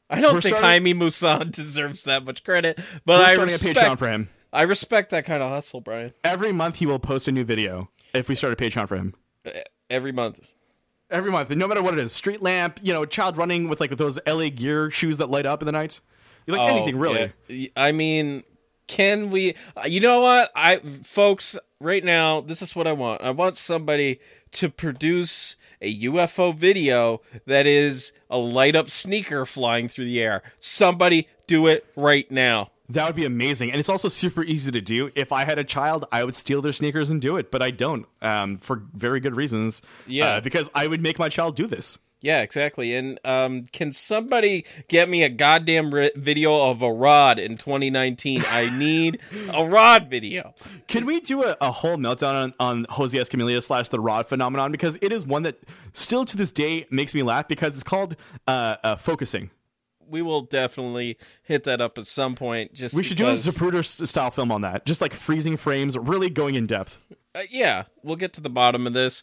[0.09, 3.53] I don't We're think starting- Jaime Maussan deserves that much credit, but We're I starting
[3.53, 4.31] respect, a Patreon for him.
[4.53, 6.15] I respect that kind of hustle, Brian.
[6.25, 9.15] Every month he will post a new video if we start a Patreon for him.
[9.91, 10.49] Every month.
[11.13, 13.91] Every month, no matter what it is, street lamp, you know, child running with like
[13.91, 16.01] with those LA Gear shoes that light up in the night,
[16.49, 17.33] like Oh, anything really.
[17.49, 17.69] yeah.
[17.77, 18.43] I mean,
[18.89, 19.55] can we?
[19.77, 23.23] uh, You know what, I folks, right now, this is what I want.
[23.23, 24.19] I want somebody
[24.53, 30.43] to produce a UFO video that is a light up sneaker flying through the air.
[30.59, 32.71] Somebody do it right now.
[32.93, 35.11] That would be amazing, and it's also super easy to do.
[35.15, 37.71] If I had a child, I would steal their sneakers and do it, but I
[37.71, 39.81] don't, um, for very good reasons.
[40.07, 40.27] Yeah.
[40.27, 41.99] uh, because I would make my child do this.
[42.23, 42.95] Yeah, exactly.
[42.95, 48.45] And um, can somebody get me a goddamn ri- video of a rod in 2019?
[48.47, 49.19] I need
[49.53, 50.55] a rod video.
[50.87, 54.71] Can we do a, a whole meltdown on, on Jose Escamilla slash the Rod phenomenon?
[54.71, 55.59] Because it is one that
[55.95, 58.15] still to this day makes me laugh because it's called
[58.47, 59.51] uh, uh, focusing.
[60.13, 62.75] We will definitely hit that up at some point.
[62.75, 66.31] Just We should do a Zapruder style film on that, just like freezing frames, really
[66.31, 66.99] going in depth.
[67.35, 69.23] Uh, yeah, we'll get to the bottom of this.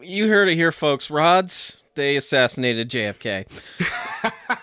[0.00, 1.10] You heard it here, folks.
[1.10, 3.46] Rods, they assassinated JFK.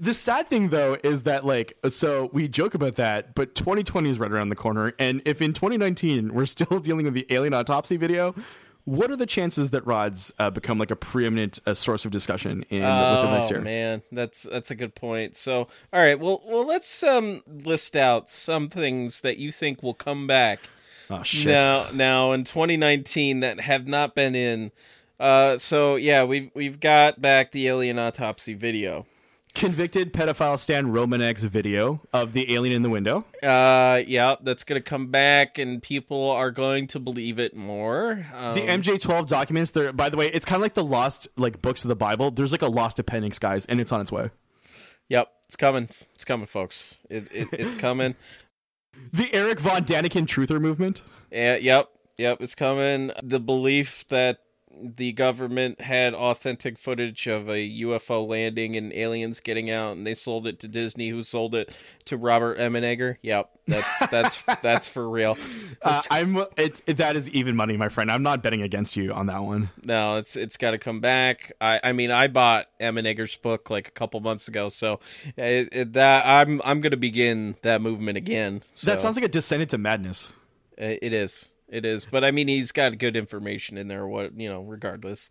[0.00, 4.18] The sad thing though is that like so we joke about that, but 2020 is
[4.18, 7.96] right around the corner, and if in 2019 we're still dealing with the alien autopsy
[7.96, 8.34] video,
[8.88, 12.64] what are the chances that rods uh, become like a preeminent uh, source of discussion
[12.70, 13.60] in within next oh year?
[13.60, 15.36] man, that's that's a good point.
[15.36, 19.92] So, all right, well, well, let's um list out some things that you think will
[19.92, 20.60] come back
[21.10, 21.54] Oh shit!
[21.54, 24.72] now now in 2019 that have not been in.
[25.20, 29.04] Uh, so yeah, we've we've got back the alien autopsy video.
[29.54, 33.24] Convicted pedophile Stan Romanek's video of the alien in the window.
[33.42, 38.26] Uh, yeah, that's gonna come back, and people are going to believe it more.
[38.34, 39.72] Um, The MJ12 documents.
[39.72, 42.30] There, by the way, it's kind of like the lost like books of the Bible.
[42.30, 44.30] There's like a lost appendix, guys, and it's on its way.
[45.08, 45.88] Yep, it's coming.
[46.14, 46.96] It's coming, folks.
[47.10, 48.14] It, it, it's coming.
[49.12, 51.02] The Erich von Däniken truther movement.
[51.32, 53.10] Yeah, yep, yep, it's coming.
[53.22, 54.38] The belief that
[54.80, 60.14] the government had authentic footage of a UFO landing and aliens getting out, and they
[60.14, 61.72] sold it to Disney, who sold it
[62.06, 63.16] to Robert Emenegger.
[63.22, 65.36] Yep, that's that's that's for real.
[65.82, 68.10] Uh, I'm it, it, that is even money, my friend.
[68.10, 69.70] I'm not betting against you on that one.
[69.84, 71.52] No, it's it's got to come back.
[71.60, 75.00] I I mean, I bought Emenegger's book like a couple months ago, so
[75.36, 78.62] it, it, that I'm I'm gonna begin that movement again.
[78.74, 78.90] So.
[78.90, 80.32] That sounds like a descent into madness.
[80.80, 81.52] Uh, It is.
[81.68, 82.06] It is.
[82.06, 84.06] But I mean, he's got good information in there.
[84.06, 85.30] What you know, regardless.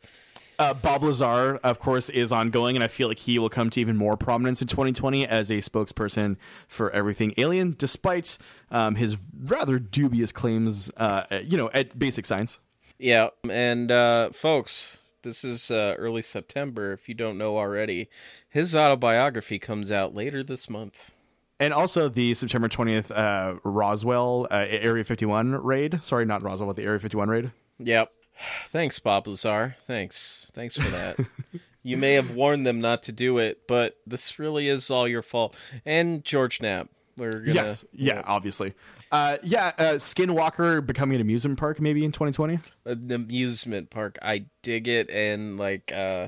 [0.59, 3.79] Uh, Bob Lazar, of course, is ongoing, and I feel like he will come to
[3.79, 6.35] even more prominence in 2020 as a spokesperson
[6.67, 8.39] for everything alien, despite
[8.71, 12.57] um, his rather dubious claims, uh, you know, at basic science.
[12.97, 16.91] Yeah, and uh, folks, this is uh, early September.
[16.93, 18.09] If you don't know already,
[18.49, 21.11] his autobiography comes out later this month.
[21.59, 26.03] And also the September 20th uh, Roswell uh, Area 51 raid.
[26.03, 27.51] Sorry, not Roswell, but the Area 51 raid.
[27.79, 28.11] Yep.
[28.67, 29.75] Thanks, Bob Lazar.
[29.81, 30.47] Thanks.
[30.53, 31.17] Thanks for that.
[31.83, 35.21] you may have warned them not to do it, but this really is all your
[35.21, 35.55] fault.
[35.85, 36.89] And George Knapp.
[37.17, 38.75] We're gonna, yes, yeah, obviously.
[39.11, 42.59] Uh, yeah, uh, Skinwalker becoming an amusement park maybe in 2020.
[42.85, 44.19] An amusement park.
[44.21, 46.27] I dig it, and like, uh,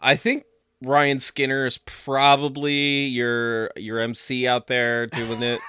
[0.00, 0.44] I think
[0.82, 5.60] Ryan Skinner is probably your your MC out there doing it.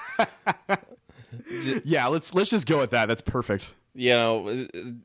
[1.84, 3.06] yeah, let's let's just go with that.
[3.06, 3.74] That's perfect.
[3.92, 4.48] You know,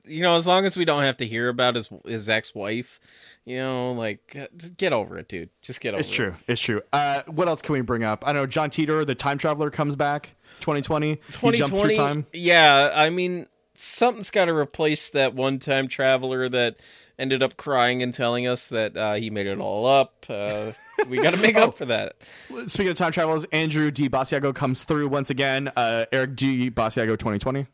[0.06, 2.99] you know, as long as we don't have to hear about his his ex wife,
[3.43, 5.49] you know, like just get over it, dude.
[5.64, 6.12] Just get over It's it.
[6.12, 6.36] It's true.
[6.47, 6.82] It's true.
[6.93, 8.24] Uh, what else can we bring up?
[8.28, 10.36] I know John Titor, the time traveler, comes back.
[10.62, 11.20] 2020.
[11.41, 12.28] He jumps through time.
[12.32, 13.47] Yeah, I mean,
[13.78, 16.78] something's got to replace that one time traveler that
[17.17, 20.26] ended up crying and telling us that uh, he made it all up.
[20.28, 20.71] Uh,
[21.07, 22.15] we got to make up for that.
[22.67, 24.09] Speaking of time travels, Andrew D.
[24.09, 25.71] Basiago comes through once again.
[25.76, 26.69] Uh, Eric G.
[26.69, 27.67] Basiago 2020.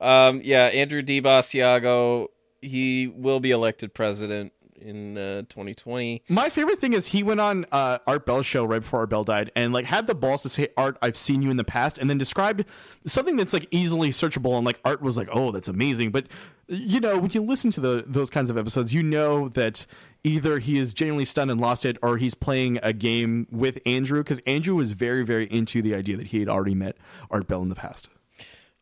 [0.00, 1.20] Um, yeah, Andrew D.
[1.20, 2.28] Basiago,
[2.60, 6.22] he will be elected president in uh, 2020.
[6.28, 9.24] My favorite thing is he went on uh, Art Bell's show right before Art Bell
[9.24, 11.98] died and like had the balls to say, "Art, I've seen you in the past,"
[11.98, 12.64] and then described
[13.06, 14.56] something that's like easily searchable.
[14.56, 16.26] And like Art was like, "Oh, that's amazing," but
[16.68, 19.86] you know when you listen to the those kinds of episodes, you know that
[20.24, 24.22] either he is genuinely stunned and lost it, or he's playing a game with Andrew
[24.22, 26.96] because Andrew was very very into the idea that he had already met
[27.30, 28.08] Art Bell in the past.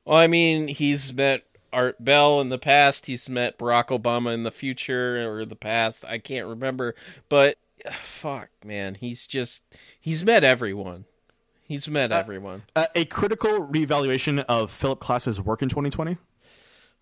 [0.05, 3.07] Well, I mean, he's met Art Bell in the past.
[3.07, 6.05] He's met Barack Obama in the future or the past.
[6.09, 6.95] I can't remember,
[7.29, 9.64] but uh, fuck, man, he's just
[10.01, 11.05] he's met everyone.
[11.66, 12.62] He's met everyone.
[12.77, 16.18] Uh, a critical reevaluation of Philip Klass's work in 2020.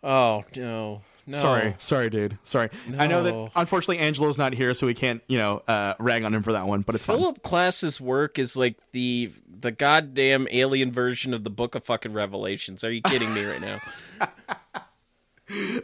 [0.04, 1.38] Oh no, no.
[1.38, 2.38] Sorry, sorry, dude.
[2.42, 2.70] Sorry.
[2.98, 6.34] I know that unfortunately Angelo's not here, so we can't, you know, uh, rag on
[6.34, 6.82] him for that one.
[6.82, 7.18] But it's fine.
[7.18, 12.12] Philip Klass's work is like the the goddamn alien version of the Book of fucking
[12.12, 12.82] Revelations.
[12.84, 13.80] Are you kidding me right now?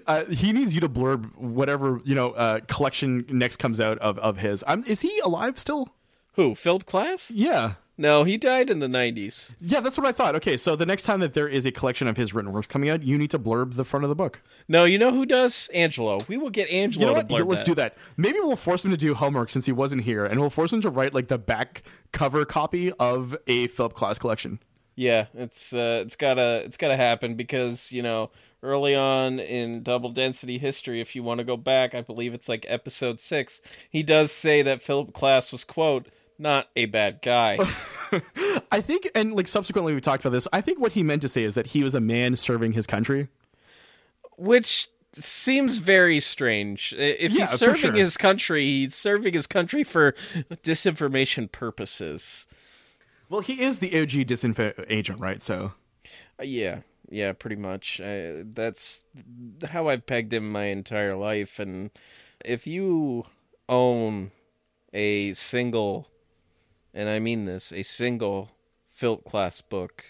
[0.06, 4.18] Uh, he needs you to blurb whatever you know uh, collection next comes out of
[4.20, 4.64] of his.
[4.66, 5.90] Um, is he alive still?
[6.34, 6.54] Who?
[6.54, 7.30] Philip Klass?
[7.34, 7.74] Yeah.
[7.98, 9.54] No, he died in the nineties.
[9.60, 10.34] Yeah, that's what I thought.
[10.36, 12.88] Okay, so the next time that there is a collection of his written works coming
[12.88, 14.40] out, you need to blurb the front of the book.
[14.68, 15.68] No, you know who does?
[15.74, 16.20] Angelo.
[16.28, 17.42] We will get Angelo You know to what?
[17.42, 17.66] blurb Let's that.
[17.66, 17.96] do that.
[18.16, 20.80] Maybe we'll force him to do homework since he wasn't here, and we'll force him
[20.80, 24.60] to write like the back cover copy of a Philip Klass collection.
[24.94, 28.30] Yeah, it's uh, it's gotta it's gotta happen because you know
[28.62, 32.48] early on in double density history, if you want to go back, I believe it's
[32.48, 33.60] like episode six.
[33.90, 36.06] He does say that Philip Klass was quote
[36.38, 37.58] not a bad guy.
[38.70, 40.46] I think, and like subsequently we talked about this.
[40.52, 42.86] I think what he meant to say is that he was a man serving his
[42.86, 43.28] country.
[44.36, 46.94] which seems very strange.
[46.96, 47.92] If Yeah, he's serving sure.
[47.94, 50.12] his country, he's serving his country for
[50.62, 52.46] disinformation purposes.
[53.28, 55.42] Well, he is the OG disinfo agent, right?
[55.42, 55.72] So
[56.40, 56.80] Uh, yeah,
[57.10, 58.00] yeah, pretty much.
[58.00, 59.02] Uh, that's
[59.68, 61.58] how I've pegged him my entire life.
[61.58, 61.90] And
[62.44, 63.24] if you
[63.68, 64.30] own
[64.92, 66.08] a single,
[66.94, 68.50] and I mean this, a single
[68.88, 70.04] Philip Klass book,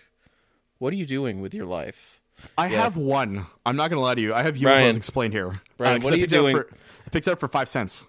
[0.79, 2.21] what are you doing with your life?
[2.57, 3.47] I have one.
[3.67, 4.33] I'm not gonna lie to you.
[4.33, 5.53] I have UFOs explained here.
[5.77, 6.57] Brian, 'cause what I are you picked it up doing?
[6.57, 6.69] For,
[7.07, 8.05] I picked it up for five cents.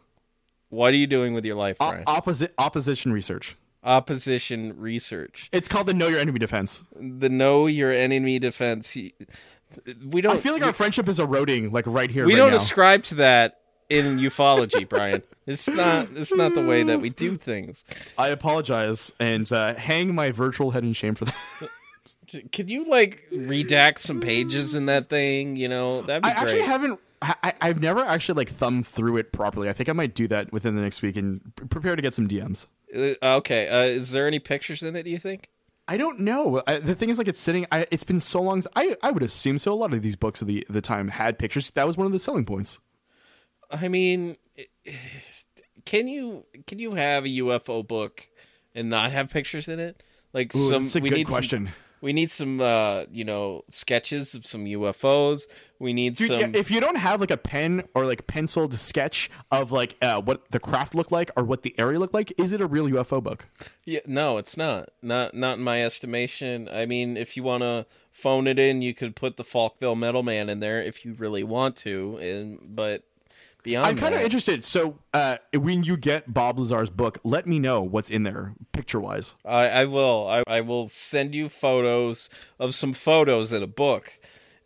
[0.70, 2.04] What are you doing with your life, O- Brian?
[2.06, 3.56] opposite opposition research.
[3.84, 5.50] Opposition research.
[5.52, 6.84] It's called the Know Your Enemy Defense.
[7.00, 8.96] the know your enemy defense.
[8.96, 10.38] We don't.
[10.38, 12.26] I feel like our friendship is eroding, like right here.
[12.26, 12.58] we right don't now.
[12.58, 13.60] ascribe to that
[13.90, 15.24] in ufology, Brian.
[15.46, 16.10] It's not.
[16.16, 17.86] It's not the way that we do things.
[18.18, 21.70] I apologize and uh, hang my virtual head in shame for that.
[22.52, 25.56] Could you like redact some pages in that thing?
[25.56, 26.44] You know, that'd be I great.
[26.44, 27.00] actually haven't.
[27.22, 29.68] I, I've never actually like thumbed through it properly.
[29.70, 32.28] I think I might do that within the next week and prepare to get some
[32.28, 32.66] DMs.
[32.96, 33.68] Uh, okay.
[33.68, 35.04] Uh, is there any pictures in it?
[35.04, 35.50] Do you think?
[35.88, 36.62] I don't know.
[36.68, 37.66] I, the thing is, like, it's sitting.
[37.72, 38.64] I, it's been so long.
[38.76, 39.74] I I would assume so.
[39.74, 41.72] A lot of these books of the the time had pictures.
[41.72, 42.80] That was one of the selling points.
[43.72, 44.38] I mean,
[45.86, 48.28] can you can you have a UFO book
[48.76, 50.04] and not have pictures in it?
[50.34, 51.70] Like Ooh, some, that's a we good need some- question.
[52.02, 55.44] We need some, uh, you know, sketches of some UFOs.
[55.80, 56.40] We need Dude, some.
[56.40, 60.22] yeah, if you don't have like a pen or like penciled sketch of like uh,
[60.22, 62.86] what the craft looked like or what the area looked like, is it a real
[62.86, 63.48] UFO book?
[63.86, 64.90] Yeah, no, it's not.
[65.02, 66.68] Not not in my estimation.
[66.70, 70.24] I mean, if you want to phone it in, you could put the Falkville Metal
[70.24, 72.18] Man in there if you really want to.
[72.18, 73.04] And but
[73.64, 74.64] beyond I'm kind of interested.
[74.64, 79.00] So uh, when you get Bob Lazar's book, let me know what's in there picture
[79.00, 79.36] wise.
[79.46, 80.28] I, I will.
[80.28, 82.30] I, I will send you photos
[82.60, 84.20] of some photos in a book,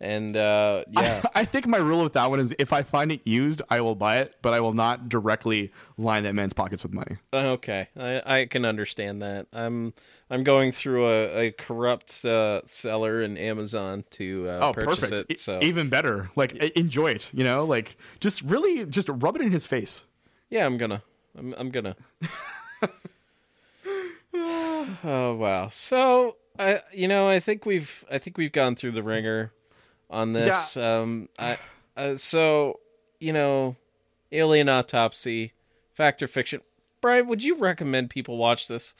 [0.04, 3.26] And uh, yeah, I think my rule with that one is if I find it
[3.26, 6.92] used, I will buy it, but I will not directly line that man's pockets with
[6.92, 7.16] money.
[7.32, 9.46] okay, I, I can understand that.
[9.52, 9.94] I'm
[10.30, 15.30] I'm going through a, a corrupt uh, seller in Amazon to uh, Oh, purchase perfect.
[15.30, 15.34] it.
[15.34, 16.30] E- So Even better.
[16.36, 17.64] Like e- enjoy it, you know?
[17.64, 20.04] Like just really just rub it in his face.
[20.50, 21.02] yeah, I'm gonna
[21.38, 21.96] I'm I'm gonna.
[24.34, 25.68] oh wow!
[25.70, 29.52] So I you know I think we've I think we've gone through the ringer
[30.14, 30.76] on this.
[30.76, 31.58] Um, I
[31.96, 32.80] uh, so
[33.20, 33.76] you know,
[34.32, 35.52] alien autopsy,
[35.92, 36.60] Factor fiction.
[37.00, 38.94] Brian, would you recommend people watch this?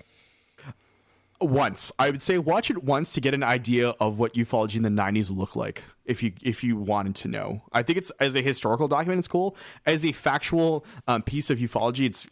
[1.40, 1.92] once.
[1.98, 4.88] I would say watch it once to get an idea of what ufology in the
[4.88, 5.84] '90s looked like.
[6.04, 9.28] If you if you wanted to know, I think it's as a historical document, it's
[9.28, 9.56] cool.
[9.86, 12.28] As a factual um, piece of ufology, it's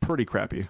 [0.00, 0.68] pretty crappy.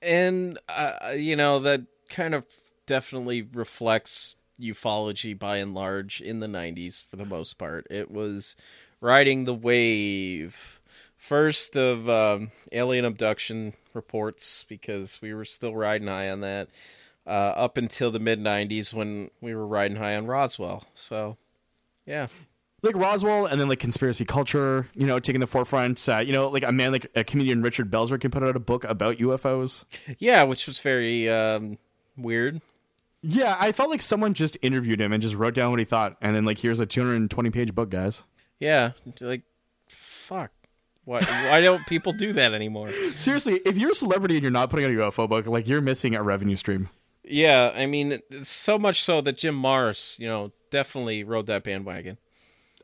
[0.00, 2.46] and uh, you know that kind of
[2.86, 8.56] definitely reflects ufology by and large in the 90s for the most part it was
[9.00, 10.80] riding the wave
[11.16, 16.68] first of um, alien abduction reports because we were still riding high on that
[17.26, 21.36] uh, up until the mid 90s when we were riding high on roswell so
[22.06, 22.26] yeah
[22.82, 26.08] like Roswell and then like conspiracy culture, you know, taking the forefront.
[26.08, 28.60] Uh, you know, like a man like a comedian Richard Belzer can put out a
[28.60, 29.84] book about UFOs.
[30.18, 31.78] yeah which was very um,
[32.16, 32.60] weird
[33.22, 36.16] Yeah, I felt like someone just interviewed him and just wrote down what he thought,
[36.20, 38.22] and then like here's a 220 page book, guys.
[38.60, 39.42] yeah like
[39.88, 40.50] fuck
[41.04, 44.68] why, why don't people do that anymore Seriously, if you're a celebrity and you're not
[44.68, 46.90] putting out a UFO book, like you're missing a revenue stream.
[47.24, 52.18] Yeah, I mean, so much so that Jim Marrs, you know, definitely rode that bandwagon.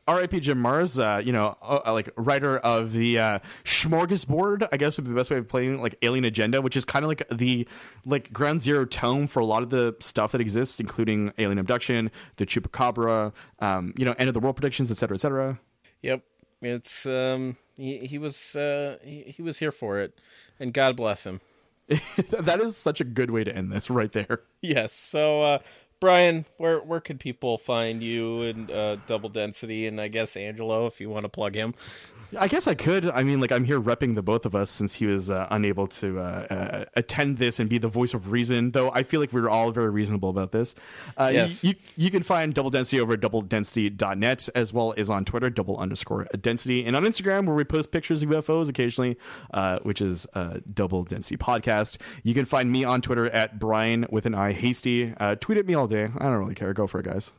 [0.07, 0.39] R.I.P.
[0.39, 5.05] Jim Marrs, uh, you know, uh, like writer of the uh, Smorgasbord, I guess would
[5.05, 7.67] be the best way of playing like Alien Agenda, which is kind of like the
[8.05, 12.11] like ground zero tone for a lot of the stuff that exists, including alien abduction,
[12.35, 15.59] the chupacabra, um, you know, end of the world predictions, et cetera, et cetera.
[16.03, 16.21] Yep,
[16.61, 20.19] it's um, he he was uh he, he was here for it,
[20.59, 21.41] and God bless him.
[21.87, 24.41] that is such a good way to end this right there.
[24.61, 24.95] Yes.
[24.95, 25.59] So, uh,
[26.05, 30.85] Brian, where where could people find you and uh, Double Density, and I guess Angelo,
[30.85, 31.73] if you want to plug him?
[32.37, 33.09] I guess I could.
[33.09, 35.87] I mean, like I'm here repping the both of us since he was uh, unable
[35.87, 38.71] to uh, uh, attend this and be the voice of reason.
[38.71, 40.75] Though I feel like we are all very reasonable about this.
[41.17, 41.63] Uh, Yes.
[41.63, 45.77] You, you can find Double Density over at doubledensity.net as well as on Twitter, double
[45.77, 49.17] underscore density, and on Instagram where we post pictures of UFOs occasionally,
[49.53, 51.99] uh, which is uh, Double Density Podcast.
[52.23, 55.13] You can find me on Twitter at Brian with an I Hastie.
[55.19, 55.94] Uh, tweet at me all day.
[56.03, 56.73] I don't really care.
[56.73, 57.31] Go for it, guys.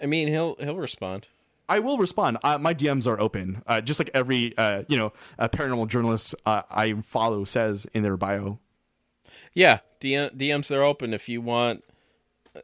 [0.00, 1.28] I mean, he'll he'll respond.
[1.68, 2.38] I will respond.
[2.44, 6.62] Uh, my DMs are open, uh, just like every uh, you know paranormal journalist uh,
[6.70, 8.58] I follow says in their bio.
[9.54, 11.84] Yeah, DM, DMs are open if you want,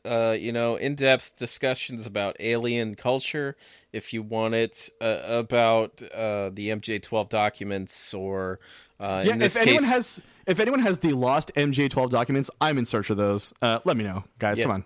[0.05, 3.57] uh, you know, in-depth discussions about alien culture.
[3.93, 8.59] If you want it uh, about uh, the MJ12 documents, or
[8.99, 12.77] uh, Yeah, in this if anyone has if anyone has the lost MJ12 documents, I'm
[12.77, 13.55] in search of those.
[13.63, 14.59] Uh, let me know, guys.
[14.59, 14.65] Yeah.
[14.65, 14.85] Come on.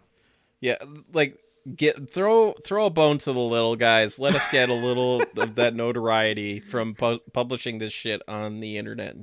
[0.65, 0.77] Yeah,
[1.13, 1.39] like
[1.77, 4.19] get throw throw a bone to the little guys.
[4.19, 8.79] Let us get a little of that notoriety from pu- publishing this shit on the
[8.79, 9.15] internet.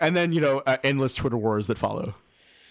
[0.00, 2.16] And then you know, uh, endless Twitter wars that follow.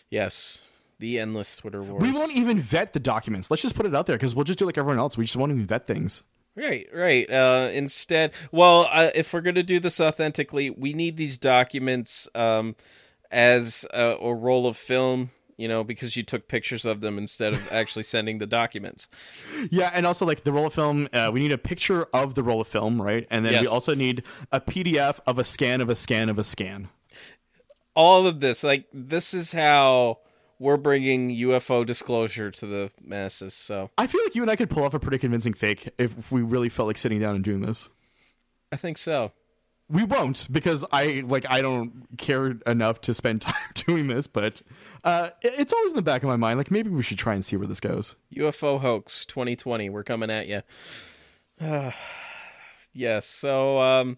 [0.10, 0.62] Yes,
[1.00, 2.02] the endless Twitter wars.
[2.02, 3.50] We won't even vet the documents.
[3.50, 5.18] Let's just put it out there because we'll just do like everyone else.
[5.18, 6.24] We just won't even vet things.
[6.58, 7.30] Right, right.
[7.32, 12.28] Uh, instead, well, uh, if we're going to do this authentically, we need these documents
[12.36, 12.76] um,
[13.32, 17.52] as a, a roll of film, you know, because you took pictures of them instead
[17.54, 19.08] of actually sending the documents.
[19.72, 22.44] Yeah, and also like the roll of film, uh, we need a picture of the
[22.44, 23.28] roll of film, right?
[23.30, 26.44] And then we also need a PDF of a scan of a scan of a
[26.44, 26.88] scan.
[27.94, 30.20] All of this, like, this is how
[30.60, 33.54] we're bringing UFO disclosure to the masses.
[33.54, 36.18] So I feel like you and I could pull off a pretty convincing fake if,
[36.18, 37.90] if we really felt like sitting down and doing this.
[38.72, 39.34] I think so.
[39.90, 44.62] We won't because I like I don't care enough to spend time doing this, but
[45.04, 46.58] uh, it's always in the back of my mind.
[46.58, 48.16] Like maybe we should try and see where this goes.
[48.36, 49.90] UFO hoax 2020.
[49.90, 50.62] We're coming at you.
[51.60, 51.92] Uh,
[52.94, 53.26] yes.
[53.26, 54.18] So, um,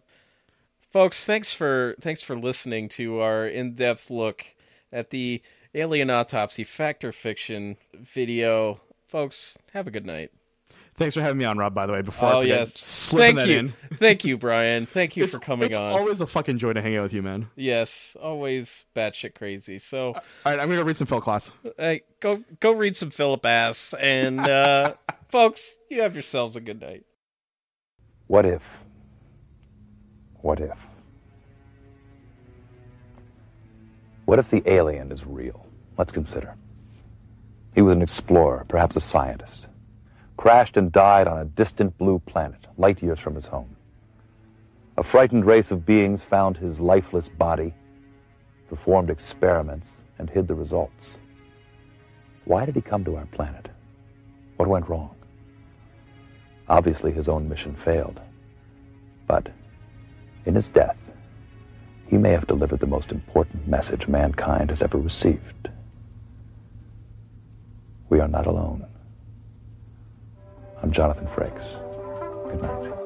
[0.92, 4.46] folks, thanks for thanks for listening to our in-depth look
[4.92, 5.42] at the
[5.74, 8.82] alien autopsy fact or fiction video.
[9.08, 10.32] Folks, have a good night.
[10.96, 11.74] Thanks for having me on, Rob.
[11.74, 13.74] By the way, before I oh forget, yes, slipping thank that you, in.
[13.98, 14.86] thank you, Brian.
[14.86, 15.94] Thank you It's, for coming it's on.
[15.94, 17.48] always a fucking joy to hang out with you, man.
[17.56, 19.80] yes, always batshit crazy.
[19.80, 20.14] So, All
[20.46, 21.52] right, I'm gonna go read some Phil Klass.
[21.78, 24.94] hey, go go read some Philip Ass, and uh,
[25.30, 27.04] folks, you have yourselves a good night.
[28.28, 28.62] What if?
[30.42, 30.78] What if?
[34.26, 35.66] What if the alien is real?
[35.98, 36.56] Let's consider.
[37.74, 39.68] He was an explorer, perhaps a scientist.
[40.42, 43.76] Crashed and died on a distant blue planet, light years from his home.
[44.98, 47.76] A frightened race of beings found his lifeless body,
[48.68, 51.20] performed experiments, and hid the results.
[52.46, 53.70] Why did he come to our planet?
[54.58, 55.16] What went wrong?
[56.68, 58.20] Obviously, his own mission failed.
[59.28, 59.52] But
[60.48, 60.98] in his death,
[62.08, 65.70] he may have delivered the most important message mankind has ever received.
[68.10, 68.88] We are not alone.
[70.84, 71.78] I'm Jonathan Frakes.
[72.50, 73.01] Good night.